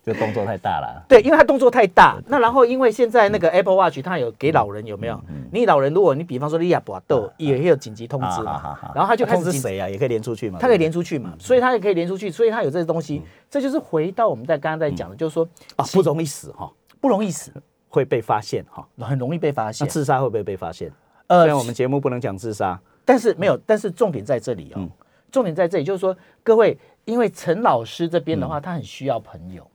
[0.05, 1.05] 就动作太大了。
[1.09, 2.21] 对，因为他动作太大。
[2.27, 5.21] 那然后因为现在那个 Apple Watch 它有给老人有没有？
[5.53, 9.89] 你老人如果你比方说你亚博豆也有紧急通知嘛然后他就开始紧通知谁啊？
[9.89, 10.59] 也可以连出去嘛。
[10.61, 13.23] 它可以对连出去嘛，所以它也可以连出去，所以它有这些东西。
[13.49, 17.53] 这就是回到我们在刚刚在讲的，就是说啊，不容易死哈，不容易死，
[17.89, 18.87] 会被发现哈。
[18.99, 19.87] 很容易被发那现。
[19.87, 20.91] 自杀会不会被发现？
[21.29, 24.91] 呃虽然我们节目不能讲自杀，但是没有，但是重点在这里哦，嗯
[25.31, 29.67] 重点在这里，就是说各位，因为陈老师这边的话，他很需要朋友。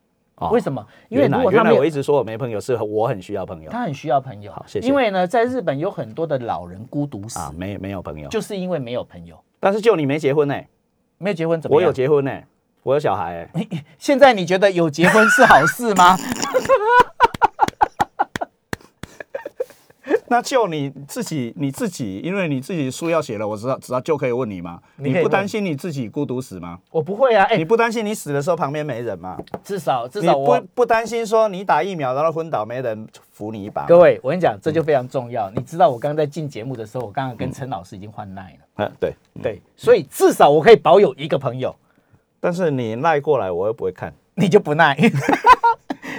[0.51, 0.85] 为什么？
[1.09, 4.51] 因为如果他没有，原来我一直说我没朋友，是我很需要朋友他很需要朋友。
[4.51, 10.55] 好谢谢因为呢，在日本有很多的老人孤独死，啊，没没有朋友，就是因为没有朋友，但是就你没结婚呢，
[11.17, 11.81] 没有结婚怎么我？
[11.81, 12.31] 有结婚呢，
[12.83, 16.15] 我有小孩欸， 现在你觉得有结婚是好事吗？
[20.29, 24.79] 那就你自己你自己，因为你自己书要写了，我知道知道就可以问你吗？
[24.97, 26.79] 你不担心你自己孤独死吗？
[26.91, 29.37] 我不会啊，哎、你不担心你死的时候旁边没人吗？
[29.63, 33.85] 至少至少我不不担心说你打疫苗然后昏倒没人扶你一把？
[33.85, 35.49] 各位，我跟你讲，这就非常重要。
[35.51, 41.75] 你知道我刚刚在进节目的时候，我刚刚跟陈老师已经换赖了，啊，对，对，所以至少我可以保有一个朋友，
[42.39, 44.13] 但是你赖过来，我又不会看。
[44.39, 44.95] 你就不赖，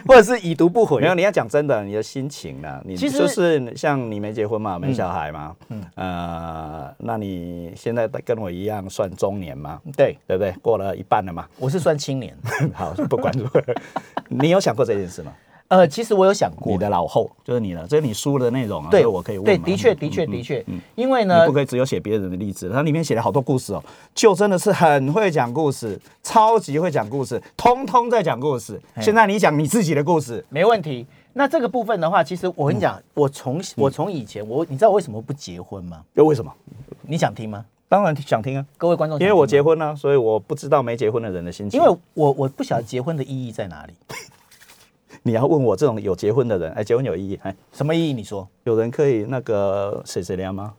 [0.08, 1.06] 或者是已读不回没。
[1.06, 10.50] 有，你要讲真的，你的心情呢，你就是像你没结婚嘛，没小孩嘛，嗯，呃，那你现在跟我一样算中年嘛，对，对不对？
[10.62, 12.34] 过了一半了嘛，我是算青年。
[12.74, 13.62] 好，不管如何，
[14.28, 15.32] 你有想过这件事吗？
[15.68, 28.80] 呃，其实我有想过你，的老后就是你了，这是你书的内容啊，对我可以问对，的确，嗯的确，嗯的确嗯，因为呢你不，可以只有写别人的例子，它里面写了好多故事哦，就真的是很会讲故事，超级会讲故事，通通在讲故事。
[29.00, 31.06] 现在你讲你自己的故事，没问题。
[31.34, 36.02] 那这个部分的话，其实我跟你讲，我从我从以前，我你知道我为什么不结婚吗？
[36.14, 36.50] 又为什么？
[37.02, 37.64] 你想听吗？
[37.90, 41.78] 当然想听啊，各位观众因为我结婚了、所以我不知道没结婚的人的心情。
[41.78, 43.92] 因为我我不晓得结婚的意义在哪里，
[45.22, 47.40] 你要问我这种有结婚的人，哎，结婚有意义？
[47.42, 48.12] 哎，什么意义？
[48.12, 50.72] 你说有人可以那个谁谁凉吗？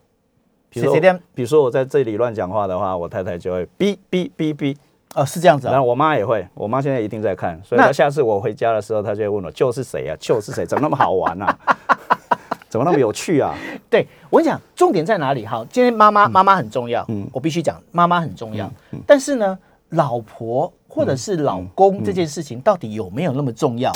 [0.69, 4.75] 比如说谁谁凉比如说我在这里乱讲话的话，我太太就会哔哔哔哔，
[5.15, 5.85] 哦，是这样子啊然后。
[5.85, 11.57] 我妈也会，我妈现在一定在看，所以她下次我回家的时候，她就会问我就是谁啊，就是谁，怎么那么好玩啊？
[12.69, 13.55] 怎么那么有趣啊？
[13.89, 15.43] 对我跟你讲，重点在哪里？
[15.43, 18.71] 好，今天妈妈妈妈很重要，嗯我必须讲妈妈很重要。
[19.07, 19.57] 但是呢，
[19.89, 23.91] 老婆或者是老公这件事情到底有没有那么重要？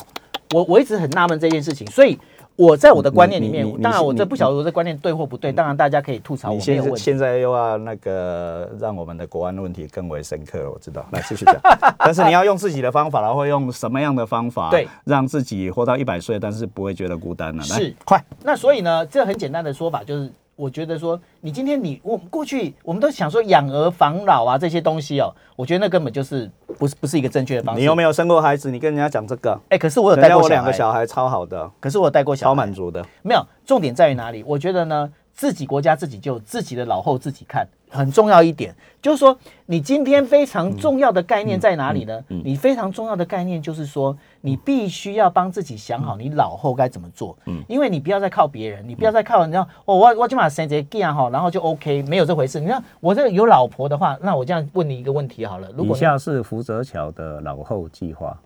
[0.54, 2.18] 我我一直很纳闷这件事情，所以
[2.56, 6.96] 我在我的观念里面当然我这不晓得我这观念对或不对，当然大家可以吐槽我你现在。
[6.96, 11.04] 现在又要那个让我们的国安问题更为深刻了，我知道。
[11.12, 11.56] 来继续讲，
[11.98, 17.64] 但是你要用自己的方法，然后会用什么样的方法，对，让自己活到一百岁，但是不会觉得孤单呢？
[17.72, 27.80] 来是快，那所以呢，这很简单的说法就是，我觉得说，你今天你我们过去我们都想说养儿防老啊这些东西哦，我觉得那根本就是不是不是一个正确的方式。
[27.80, 28.70] 你有没有生过孩子？
[28.70, 33.04] 你跟人家讲这个，哎、可是我有带过两个小孩超好的，可是我有带过小孩超孩，满足的。
[33.24, 34.44] 没有，重点在于哪里？
[34.46, 38.76] 我觉得呢，自己国家自己救，自己的老后自己看，很重要一点。
[39.02, 39.36] 就是说，
[39.66, 42.24] 你今天非常重要的概念在哪里呢？
[42.28, 47.38] 你非常重要的概念就是说，你必须要帮自己想好你老后该怎么做。
[47.46, 52.60] 嗯，因为你不要再靠别人，你不要再靠你知道，哦，我我今晚生这个哈，然后就 OK，没有这回事。
[52.60, 58.38] 你看我这个有老婆的话，那我这样问你一个问题好了，如果以下是福泽桥的老后计划，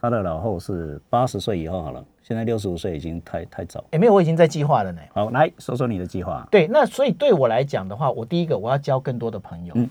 [0.00, 3.84] 他的老后是八十岁以后好了，现在六十五岁已经太太早。
[3.90, 5.02] 哎，没有，我已经在计划了呢。
[5.12, 6.48] 好，来说说你的计划。
[6.50, 9.74] 对，那所以对我来讲的话，我第一个我要交更多的朋友。
[9.76, 9.90] 嗯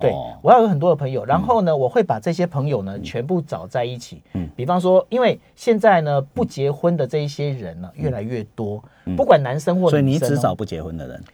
[0.00, 4.22] 对哦，我要有很多的朋友，然后呢，我会把这些朋友呢全部找在一起。
[4.32, 4.48] 嗯。
[4.56, 8.82] 比方说，因为现在呢不结婚的这一些人呢越来越多，
[9.16, 11.24] 不管男生或嗯所以你只找不结婚的人，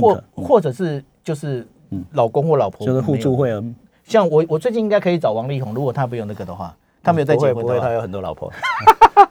[0.00, 1.66] 或可或者是就是
[2.12, 3.36] 老公或老婆，就是互助。
[3.36, 3.62] 会啊。
[4.04, 8.52] 像我，我最近应该可以找王力宏，如果他没有那个的话，他没有在结婚不会，他有很多老婆。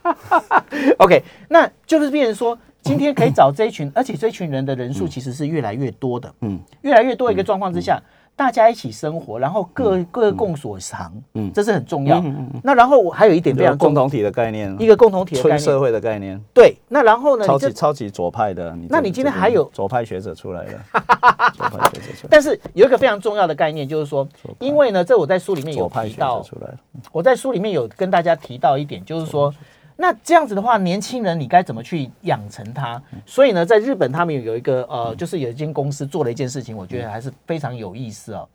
[1.00, 6.52] OK，那就是变成说，今天可以找这一群，而且这一群人的人数其实是越来越多的，嗯。
[6.54, 8.02] 嗯，越来越多一个状况之下，
[8.40, 11.48] 大家一起生活，然后各各共所长，嗯。
[11.50, 12.24] 嗯，这是很重要。
[12.64, 16.74] 那然后我还有一点非有常共同体的概念，一个共同体的概纯社念，会的概念，对。
[16.88, 18.74] 那然后呢，超级超级左派的。
[18.88, 20.72] 那你今天还有左派学者出来了，
[21.54, 24.26] 左派学者出来，但是有一个非常重要的概念，就是说，
[24.60, 26.74] 因为呢，这我在书里面有提到，出来。
[27.12, 29.54] 我在书里面有跟大家提到一点，就是说，
[30.02, 33.02] 那这样子的话，年轻人你该怎么去养成他？
[33.26, 38.48] 所以呢，在日本他们有一个呃，就是有一间公司做了一件事情，我觉得还是非常有意思哦。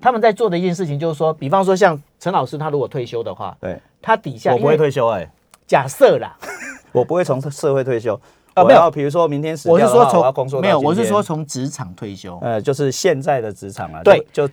[0.00, 5.30] 他们在做的一件事情就是说，比方说像陈老师他如果退休的话，对，他底下我不会退休哎，
[5.68, 6.36] 假设啦，
[6.90, 8.20] 我不会从社会退休。
[8.60, 8.90] 啊没有。
[8.90, 14.26] 比如说明天死我是说从没有，我是说从职场退休，呃，就是现在的职场啊，对。
[14.32, 14.48] 就，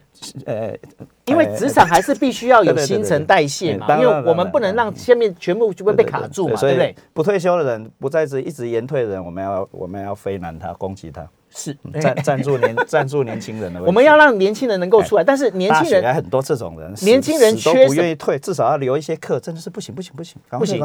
[0.46, 0.74] 呃，
[1.26, 6.96] 因为职场还是必须要有 新陈代谢嘛，因为我们不能让下面全部就会被卡住嘛，对不对？
[7.14, 13.88] 不退休的人，不在职一直延退的人，我们要我们要非难他，攻击他，是，赞赞助年 赞助年轻人的问题。
[13.88, 20.80] 我们要让年轻人能够出来，但是年大轻人还很多这种人，年轻人死都缺不愿意退，至少要留一些课，真的是不行不行不行，不行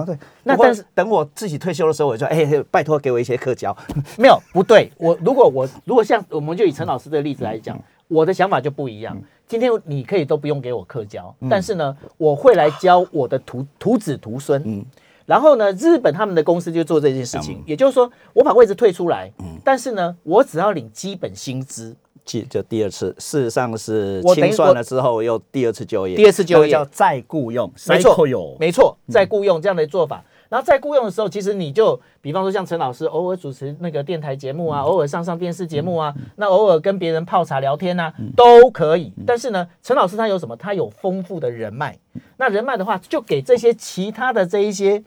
[0.44, 3.76] 那但是等我自己退休的时候，我就哎、拜托给我一些课教。
[4.16, 9.20] 没有不对，我如果我如果像我们就以陈老师的例子来讲，我的想法就不一样。
[9.48, 14.62] 今天你可以都不用给我课教，但是呢，我会来教我的徒徒子徒孙。
[14.64, 14.84] 嗯
[15.26, 19.30] 然后呢，日本他们的公司就做这件事情，也就是说，我把位置退出来，
[19.64, 21.96] 但是呢，我只要领基本薪资。
[22.22, 26.70] 记就第二次，事实上是清算了之后又第二次就业，第二次就业。
[26.70, 30.22] 叫再雇佣，没错 cycle，没错，再雇佣这样的做法。
[30.50, 39.12] 然后在雇佣的时候，其实你就比方说像陈老师偶尔主持那个电台节目啊，偶尔上上电视节目啊，那偶尔跟别人泡茶聊天啊，都可以。
[39.26, 40.56] 但是呢，陈老师他有什么？
[40.56, 41.98] 他有丰富的人脉。
[42.36, 45.04] 那人脉的话，就给这些其他的这一些，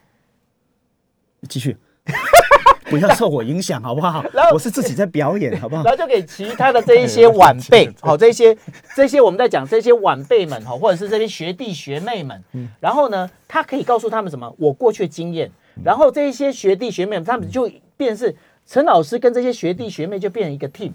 [1.49, 1.77] 继续。
[2.99, 4.23] 不要受我影响，好不好？
[4.33, 4.51] 然后？
[4.53, 5.83] 我是自己在表演，好不好？
[5.85, 5.91] 然？
[5.91, 8.55] 后就给其他的这一些晚辈， 好，这些
[8.95, 12.43] 这些我们在讲这些晚辈们哈，或者是这些学弟学妹们，
[12.79, 14.53] 然后呢，他可以告诉他们什么？
[14.57, 15.49] 我过去的经验，
[15.83, 18.35] 然后这一些学弟学妹们，他们就变成是
[18.67, 20.91] 陈老师跟这些学弟学妹就变成一个 team。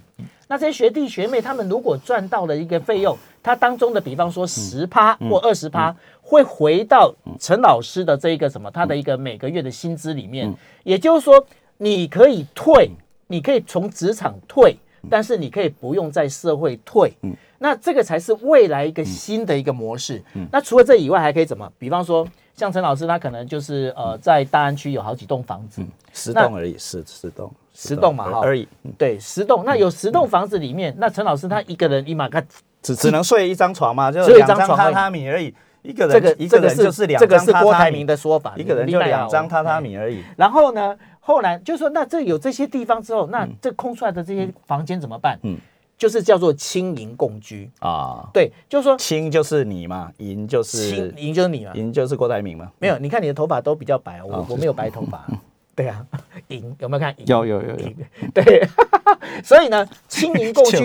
[0.50, 10.50] 那这些学弟学妹他们如果赚到了一个费用，他当中的比方说十趴或二十趴，会回到陈老师的这一个什么他的一个每个月的薪资里面。
[10.84, 11.46] 也就是说，
[11.79, 12.91] 你可以退，
[13.29, 14.77] 你可以从职场退，
[15.09, 17.12] 但是你可以不用在社会退。
[17.23, 20.23] 嗯那这个才是未来一个新的一个模式。
[20.35, 21.69] 嗯那除了这以外，还可以怎么？
[21.77, 29.64] 比方说，像陈老师他可能就是呃，在大安区有好几栋房子，十栋而已，十十栋，十栋嘛哈而已，嗯对，十栋。
[29.64, 32.47] 那有十栋房子里面，那陈老师他一个人一马看
[32.81, 35.53] 只只能睡一张床嘛，就只有一两张榻榻米而已。
[35.83, 39.88] 一个人这个一这个人就是两这个张榻榻米是郭台铭的说法，一个人就两张榻榻米。
[39.91, 40.23] 米而已。
[40.37, 40.97] 然后呢，
[41.29, 45.38] 后来就说那这有这些地方之后，那这空出来的这些房间怎么办？
[45.43, 45.59] 嗯
[45.99, 47.69] 就是叫做轻盈共居。
[47.81, 51.73] 啊，对，就是说轻就是你嘛，银就轻是盈就是你嘛。
[51.75, 52.73] 银就是郭台铭嘛。
[52.79, 55.27] 没有，你看你的头发都比较白，我哦我没有白头发。
[55.75, 56.07] 对啊，
[56.49, 57.14] 银有没有看？
[57.27, 57.93] 有有有有，
[58.33, 58.67] 对，
[59.45, 60.79] 所以呢，轻盈共居。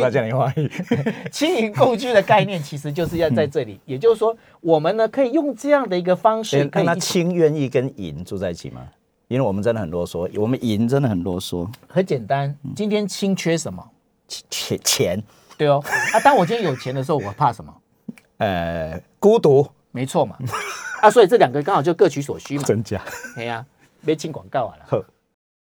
[1.31, 8.81] 轻盈共居的概念其实就是要在这里，也就是说，我们呢可以用这样的一个方式，可那那以一起清愿意跟银住在一起吗？
[9.27, 12.55] 因为我们真的很啰嗦，我们赢真的很啰嗦，很简单。
[12.75, 13.89] 今天轻缺什么？
[14.49, 15.23] 钱钱，
[15.57, 15.83] 对哦，
[16.13, 17.73] 啊，当我今天有钱的时候，我怕什么？
[18.37, 20.37] 呃，孤独，没错嘛，
[21.01, 22.63] 啊，所以这两个刚好就各取所需嘛。
[22.63, 23.01] 真假？
[23.37, 23.65] 哎呀，
[24.03, 24.85] 别进广告啊啦。
[24.89, 25.05] 呵，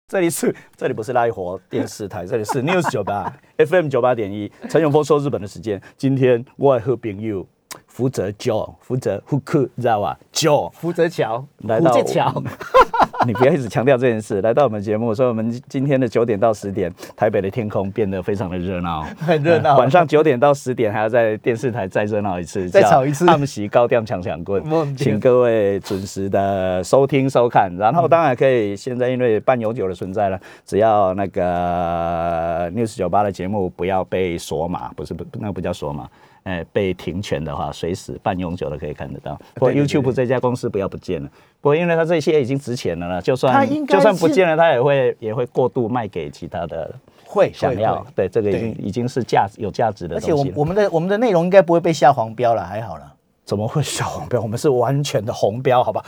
[0.08, 5.82] 这里是这里不是拉一活电视台， 这里是 News 九八 FM 九八点一，陈永峰说日本的时间。
[5.98, 7.46] 今天我和朋友
[7.88, 12.44] 负责 Joe，负责 Hook，知道吧？Joe，福泽桥，来到福建桥，
[13.26, 14.42] 你不要一直强调这件事。
[14.42, 19.78] 来到我们节目，所以我们今天的九点到十点，台北的天空变得非常的热闹，很热闹。
[19.78, 24.64] 晚上九点到十点还要在电视台再热闹一次， 再吵一次他们席高调抢抢棍
[24.96, 27.72] 请各位准时的收听收看。
[27.78, 36.08] 然后当然可以，现在因为半永久的存在了，只要那个 News 九八的节目不要被锁码，不是不那个不叫锁码。
[36.44, 39.40] 哎被停权的话，随时半永久的可以看得到。
[39.54, 41.30] 不过 YouTube 这家公司不要不见了，
[41.62, 46.94] 不过因为它这些已经值钱了啦，就它算就算不是见了，它也会也会过度卖给其他的
[47.26, 48.06] 会想要会。
[48.16, 50.54] 对，这个已对经已经是价值有价值的而且我东西。
[50.56, 53.14] 我们的我们的内容应该不会被下黄标了，还好了。
[53.46, 54.42] 怎么会下黄标？
[54.42, 56.04] 我们是完全的红标，好吧？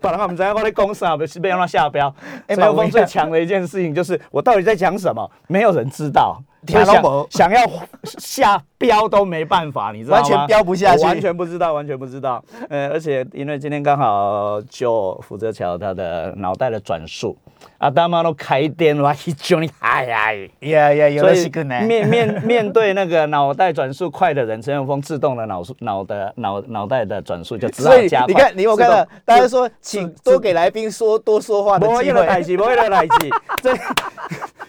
[0.00, 2.12] 本来我们在我在公司啊，不是被让他下标。
[2.46, 6.40] 哎陈友峰最强的一件事情就是，我到底在讲什么，没有人知道。
[6.66, 7.70] 听所以都没想想要
[8.04, 10.22] 下标都没办法，你知道吗？
[10.22, 12.44] 完全标不下去完全不知道，完全不知道。
[12.68, 17.38] 呃，而且因为今天刚好就福泽桥他的脑袋的转速，
[17.78, 20.34] 啊，大妈都开电话一叫你，哎呀。
[20.60, 21.50] 呀呀，有所以。
[21.86, 28.26] 面面 面对那个脑袋转速快的人，陈永峰自动的脑速脑的脑脑袋的转速就只好加快。
[28.26, 32.04] 你看，你有看到大家说，请多给来宾说多说话的机会。
[32.10, 33.30] 迄个代志，无迄个代志，
[33.62, 33.74] 这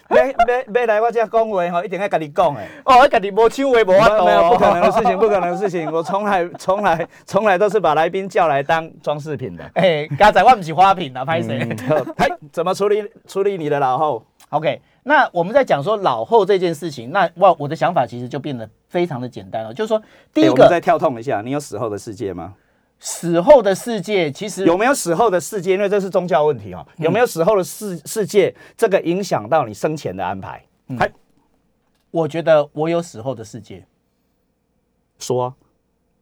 [0.09, 2.67] 要要要来我这讲话吼，一定要跟你讲诶。
[2.85, 5.91] 哦，我跟你无抢话无法度哦没有不可能的事情，不可能的事情。
[5.91, 9.63] 我从来从来从来都是把来宾叫来当装饰品的。
[9.73, 20.01] 哎，刚才我不是花瓶啊，拍谁嗯，怎么处理处理你的老后？？OK，那我们在讲说老后这件事情，那我我的想法其实就变得非常的简单了，就是说，
[20.33, 22.53] 第一个欸我们再跳痛一下，你有死后的世界吗？
[22.99, 25.73] 死后的世界，其实有没有死后的世界？
[25.73, 26.85] 因为这是宗教问题哦。
[26.97, 28.53] 有没有死后的世世界？
[28.75, 30.63] 这个影响到你生前的安排？
[30.97, 31.11] 还
[32.11, 33.85] 我觉得我有死后的世界。
[35.19, 35.53] 说啊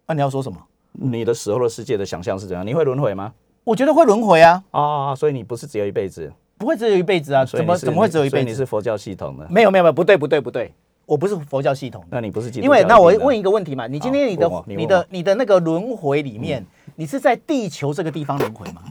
[0.08, 0.58] 那、你要说什么？
[0.92, 2.66] 你的死后的世界的想象是怎样？
[2.66, 3.34] 你会轮回吗？
[3.64, 8.50] 我觉得会轮回啊，啊，所以你不是只有一辈子，不会只有一辈子啊，怎么怎么会只有一辈子？
[8.50, 10.72] 你是佛教系统的，没有没有没有，不对不对不对，
[11.06, 12.08] 我不是佛教系统的。
[12.12, 18.82] 那你不是基督因为那我问一个问题嘛，你今天你的你的你的那个轮回里面，你是在地球这个地方轮回吗？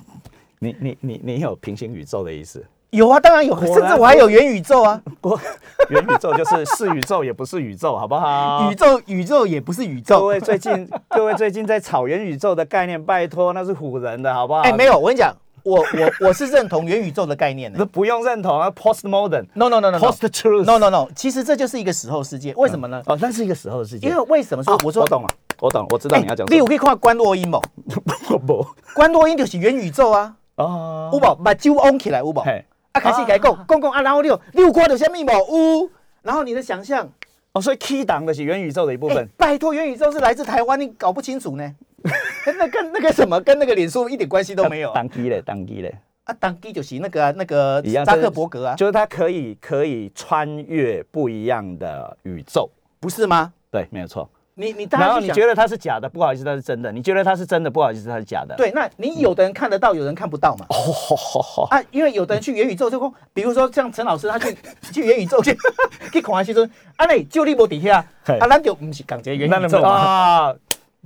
[0.59, 2.65] 你你你你有平行宇宙的意思？
[2.91, 5.37] 有啊，当然有，甚至我还有元宇宙啊，我，
[5.91, 8.71] 元宇宙就是是宇宙，也不是宇宙，好不好？
[8.71, 10.27] 宇宙宇宙也不是宇宙各。
[10.27, 14.61] 位最近 各位最近在炒元宇宙的概念，拜托那是唬人的，好不好？
[14.61, 15.35] 哎，没有，我跟你讲，
[15.65, 17.85] 我我我是认同元宇宙的概念的这。
[17.91, 19.47] 不用认同啊，postmodern。
[19.55, 23.03] No no no no no Post truth no no no，其实这就是一个死后世界，为什么呢？
[23.07, 24.09] 哦，那是一个时候的世界。
[24.09, 25.29] 因为为什么说哦我说我懂了，
[25.61, 26.55] 我懂，我知道哎你要讲什么。
[26.55, 27.61] 你有可以看关洛音不？
[28.29, 31.35] 不不关洛音就是元宇宙啊，哦有无？
[31.37, 32.35] 目睭往起来有无？
[32.41, 35.81] 嘿啊，开始甲伊讲讲讲啊，然后你有你有看到什么无？
[35.83, 35.91] 有，
[36.23, 37.09] 然后你的想象，
[37.53, 39.29] 哦，所以 key 档的是元宇宙的一部哎分。
[39.39, 41.75] 拜托，元宇宙是来自台湾，你搞不清楚呢？
[42.59, 44.95] 那跟那个什么，跟那个脸书一点关系都没有啊！
[44.95, 45.95] 当机嘞，当机嘞，
[46.25, 47.83] 啊当机就是那个啊那个。
[48.05, 52.71] 扎克伯格啊，就是他可以可以穿越不一样的宇宙。
[53.01, 53.53] 不是吗？
[53.71, 54.29] 对，没有错。
[54.57, 58.55] 你你然后你觉得它是假的，不好意思，它是真的；你觉得它是真的，不好意思，它是假的。
[58.55, 60.65] 对，那你有的人看得到，有人看不到嘛？
[60.71, 64.57] 哦，啊，因为有的人去元宇宙就说，比如说像陈老师，他去
[64.93, 65.57] 去元宇宙去
[66.13, 70.55] 去看的时阵，啊，你就你无底下，嘿啊，咱就不是讲这个元宇宙，啊，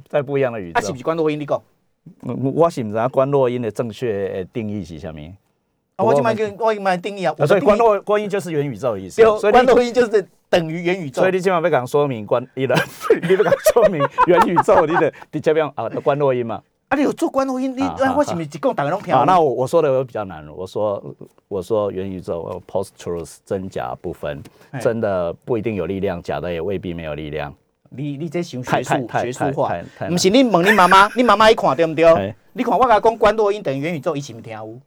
[0.07, 0.99] 在不一样的宇啊，宙是不。
[0.99, 1.61] 是关洛音你讲？
[2.23, 5.21] 嗯我是不知道关洛音的正确的定义是什么。
[5.97, 9.21] 啊，我就买跟我买定义啊，所以关洛观音就是元宇宙的意思。
[9.21, 11.33] 对，所以你关洛音就是等于元宇宙所以。
[11.33, 12.75] 你今晚要讲说明关一了，
[13.29, 16.63] 你不讲 说明元宇宙，你的你这边啊关洛音嘛。
[16.89, 19.19] 啊，你有做关洛音，你啊啊，我是不是一共打个拢听有？
[19.19, 20.51] 啊，那我我说的我比较难了。
[20.51, 21.15] 我说
[21.49, 24.43] 我说元宇宙呃 post truth 真假不分，
[24.81, 27.55] 真的不一定有力量，假的也未必没有力量。
[27.91, 32.35] 你你这想太学术太学术化太太太，不是你问你妈妈，你妈妈一看对不对嘿？
[32.53, 34.79] 你看我甲讲关洛音等于元宇宙，伊是毋是听有？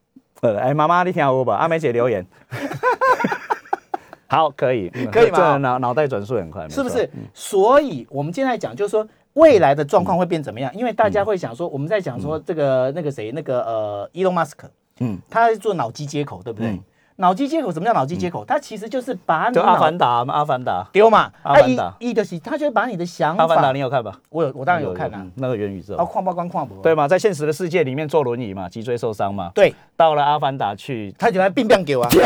[0.42, 2.26] 呃，哎，妈妈，你听我吧，阿梅姐留言。
[4.28, 7.10] 好，可以，嗯可以吗这脑脑袋转速很快，是不是？？
[7.34, 10.74] 所以我们今天来讲，就是说未来的状况会变怎么样？
[10.74, 14.58] 因为大家会想说，我们在讲说这个那个谁，那个呃，Elon Musk，
[15.00, 16.80] 嗯，他在做脑机接口，对不对嗯？
[17.22, 18.44] 脑机接口什么叫脑机接口？
[18.44, 21.96] 它其实就是把阿凡达嘛，阿凡达，丢嘛，阿凡达。
[22.00, 23.44] 一的是，他就是把你的想法。
[23.44, 24.20] 阿凡达，你，有看吧？
[24.30, 25.22] 我有我当然有看啊。
[25.22, 25.96] 嗯，那个元宇宙。
[25.96, 27.08] 啊，，矿包光看不，对吗？
[27.08, 32.20] 在现实的世界里面坐轮椅嘛，脊椎受伤嘛，对，到了阿凡达去，他就来病变给我丢，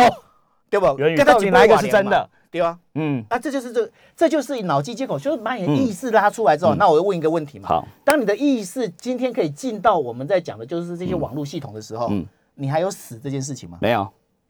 [0.70, 0.98] 对不？
[0.98, 2.30] 元宇跟他几到底哪一个是真的？
[2.50, 12.26] 对啊，嗯，啊，这就是这这就是脑机接口，就是把你的意识拉出来之后，那我就问一个问题嘛，好，当你的意识今天可以进到我们在讲的就是这些网络系统的时候，嗯。
[12.58, 13.78] 你还有死这件事情吗？
[13.82, 14.08] 没有，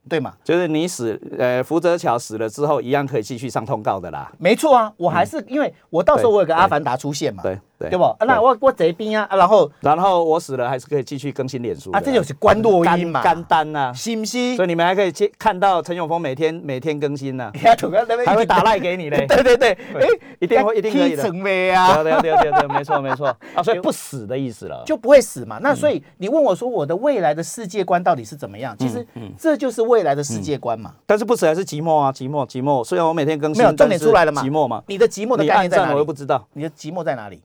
[0.07, 0.33] 对嘛？
[0.43, 4.31] 就是你死，呃，福泽桥死了之后，一样可以继续上通告的啦。
[4.37, 8.03] 没错啊，我还是、因为我到时候我有个阿凡达出现嘛，对对对不？
[8.03, 14.55] 啊那我我这边啊，啊然后然后我死了还是可以继续更新脸书啊，这就是关落音嘛，干单呐、是不是？
[14.55, 17.51] 所以你们还可以去看到陈永峰每天每天更新呢、
[18.25, 19.25] 还会打赖给你嘞。
[19.29, 20.07] 对对对，哎，
[20.39, 24.83] 一定会一定可以的成为啊，对对对对对，没错没错 啊，所以不死的意思了。
[24.85, 25.59] 就不会死嘛。
[25.61, 28.75] 那所以你问我说我的未来的世界观到底是怎么样？
[28.77, 29.05] 其实
[29.37, 30.93] 这就是未来的世界观嘛。
[31.05, 32.83] 但是不死还是寂寞啊，寂寞寂寞。
[32.83, 34.81] 虽然我每天更新，没有重点出来了嘛寂寞嘛。
[34.87, 36.15] 你的寂寞的你概念在哪里我又不？
[36.15, 36.47] 知道。
[36.53, 37.41] 你的寂寞在哪里？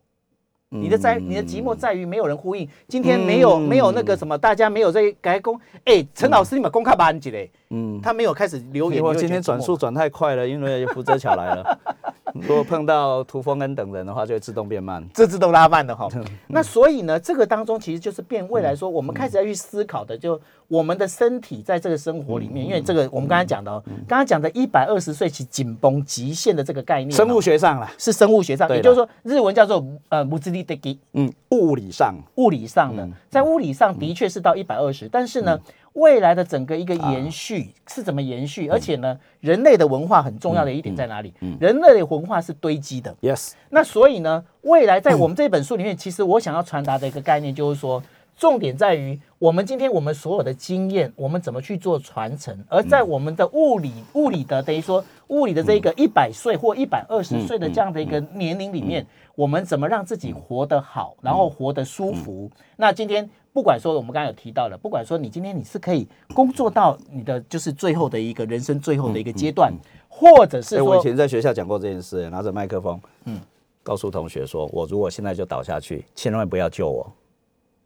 [0.73, 5.59] 嗯你的在你的寂寞在于没有人呼应，今天没有没有那个什么，大家没有在改工。
[5.85, 9.03] 哎，陈老师你们公开班级嘞，嗯，他没有开始留言。
[9.03, 11.79] 我今天转速转太快了，因为福泽桥来了。
[12.41, 15.05] 如果碰到涂峰恩等人的话，就会自动变慢。
[15.15, 16.09] 这自动拉慢的哈。
[16.15, 16.25] 嗯。
[16.49, 35.59] 那所以呢，这个当中其实就是变未来说，我们开始要去思考的，就我们的身体在这个生活里嗯面，因为这个我们刚才讲的哦，刚刚讲的一百二十岁起紧绷极限的这个概念哦，生物学上啦，是生物学上，也就是说日文叫做呃物质力的嗯，物理上，物理上的，在物理上的确是到一百二十，但是呢，
[35.95, 38.69] 未来的整个一个延续是怎么延续？
[38.69, 41.35] 而且呢，人类的文化很重要的一点在哪里？
[41.59, 43.15] 人类的文化是堆积的。
[43.21, 48.01] yes，那所以呢，未来在我们这本书里面，其实我想要传达的一个概念就是说，
[48.37, 62.49] 重点在于我们今天我们所有的经验，我们怎么去做传承，而在我们的物理物理的等于说物理的这一个一百岁或一百二十岁的这样的一个年龄里面，我们怎么让自己活得好，然后活得舒服？
[62.77, 63.29] 那今天。
[63.53, 69.73] 不管说我们刚刚有提到了，不管说你今天你是可以工作到你的就是最后的一个人生最后的一个阶段，
[70.09, 73.41] 或者是哎，我以前在学校讲过这件事，拿着麦克风，嗯，
[73.83, 77.13] 告诉同学说，我如果现在就倒下去，千万不要救我，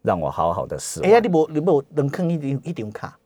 [0.02, 1.22] 让我好好的死哎呀，亡。
[1.22, 3.18] 你无你无能坑一张一张卡，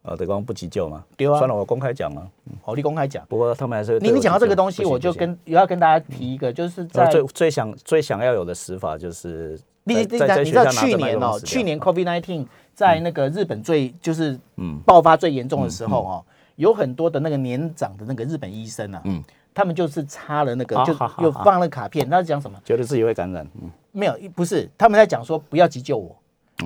[0.00, 1.04] 呃，对方不急救吗？
[1.16, 2.26] 对啊算了，我公开讲了。
[2.62, 3.22] 好，你公开讲。
[3.28, 14.38] 不过他们还是你你讲到这个东西，我就跟也要跟大家提一个，就是呃在最最想最想要有的死法就是你你你知道去年哦，去年 COVID nineteen 在那个日本最就是
[14.84, 16.24] 爆发最严重的时候哦，
[16.56, 19.02] 有很多的那个年长的那个日本医生啊，
[19.52, 21.22] 他们就是插了那个就好好好好。
[21.22, 22.58] 有放了卡片，他讲什么？
[22.64, 26.16] 觉得自己会感染，嗯，没有，不是，他们在讲说不要急救我，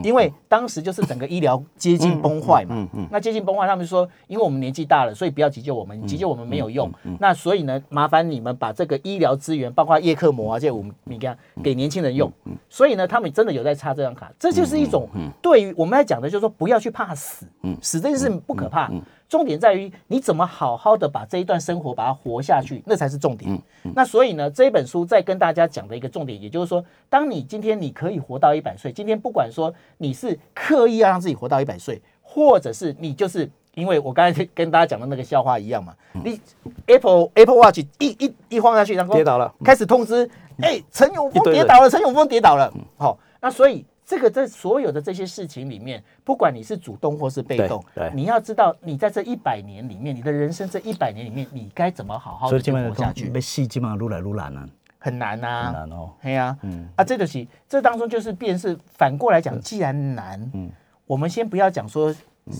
[0.02, 2.88] 因为当时就是整个医疗接近崩坏嘛。
[3.10, 6.90] 那接近崩坏，他们就说，因为我们年纪大了，所以不要急救我们，急救我们没有用。
[7.20, 12.32] 那所以呢，麻烦你们把这个医疗资源，包括叶克膜啊这些，我们你看给年轻人用。
[12.68, 15.08] 所以呢，他们真的有在插这张卡，这就是一种
[15.42, 17.46] 对于我们来讲的，就是说不要去怕死，
[17.80, 18.90] 死这件事不可怕。
[19.28, 23.60] 重点在于你怎么好好的把这一段生活把它活下去，那才是重点。
[23.94, 36.40] 那所以呢，这一本书在跟大家讲的一个重点，也就是说，当你今天你可以活到一百岁，今天不管说你是刻意要让自己活到一百岁，或者是你就是因为我刚才跟大家讲的那个笑话一样嘛，你
[36.86, 42.72] Apple Apple Watch 一一一晃下去，然后跌倒了开始通知，哎，陈永峰跌倒了，陈永峰跌倒了。
[42.96, 43.84] 好，那所以。
[44.06, 48.08] 这个在所有的这些事情里面，不管你是主动或是被动对。
[48.08, 54.64] 对，你要知道，你在这一百年里面，你的人生这一百年里面，你该怎么好好的活下去，被戏基本上撸来撸来呢，
[54.98, 56.12] 很难呐、很难哦。
[56.22, 56.56] 对呀、
[56.94, 60.70] 啊，这就是这当中就是便是反过来讲，既然难，嗯。
[61.04, 62.12] 我们先不要讲说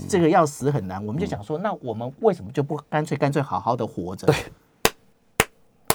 [0.09, 4.33] 这个要死很难，我们就讲说，那我们为什么就不干脆干脆好好的活着？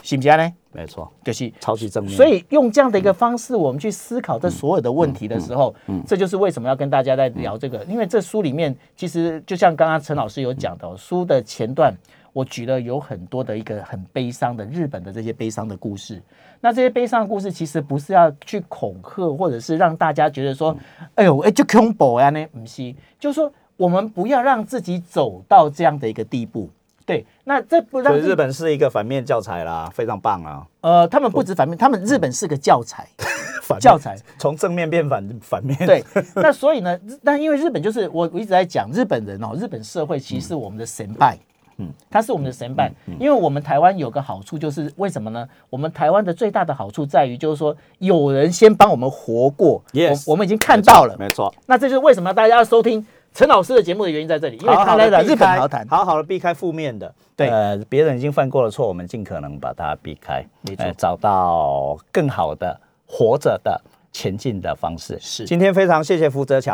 [0.01, 0.53] 行不行呢？
[0.73, 2.15] 没错，就是超级正面。
[2.15, 5.75] 所以用这样的一个方式，我们去思考这所有的问题的时候，
[6.07, 7.83] 这就是为什么要跟大家在聊这个。
[7.85, 11.93] 因为这书里面其实就像刚刚陈老师有讲的哦，书的前段
[12.31, 16.21] 我举了有很多的一个很悲伤的日本的这些悲伤的故事。
[16.61, 20.73] 那这些悲伤的故事其实不是要去恐吓，或者是让大家觉得说，
[21.15, 22.47] 哎呦，哎就恐怖呀呢？
[22.53, 26.69] 不是，就是说我们不要让自己走到这样的一个地步。
[27.05, 30.65] 对，那这不让日本是一个反面教材啦，非常棒啊。
[30.81, 33.07] 呃，他们不止反面，他们日本是个教材。
[33.61, 36.03] 反面教材从正面变反反面，对，
[36.35, 41.37] 那所以呢，但因为日本就是我我一直在讲日本人哦，日本社会其实是我们的神拜。
[41.77, 45.47] 嗯，他是我们的神拜，因为我们台湾有个好处，就是为什么呢？
[45.69, 51.15] 我们台湾的最大的好处在于，就是说有人先帮我们活过 Yes 我我们已经看到了。
[51.17, 51.53] 没错。
[51.65, 55.47] 那这就是为什么大家要收听陈老师的节目的原因在这里，因为好他来了日本。
[55.87, 65.17] 好好的避开负面的，对呃，别人已经犯过的错，我们尽可能把它避开，没错呃找到更好的活着的前进的方式。
[65.19, 66.69] 是今天非常谢谢福泽桥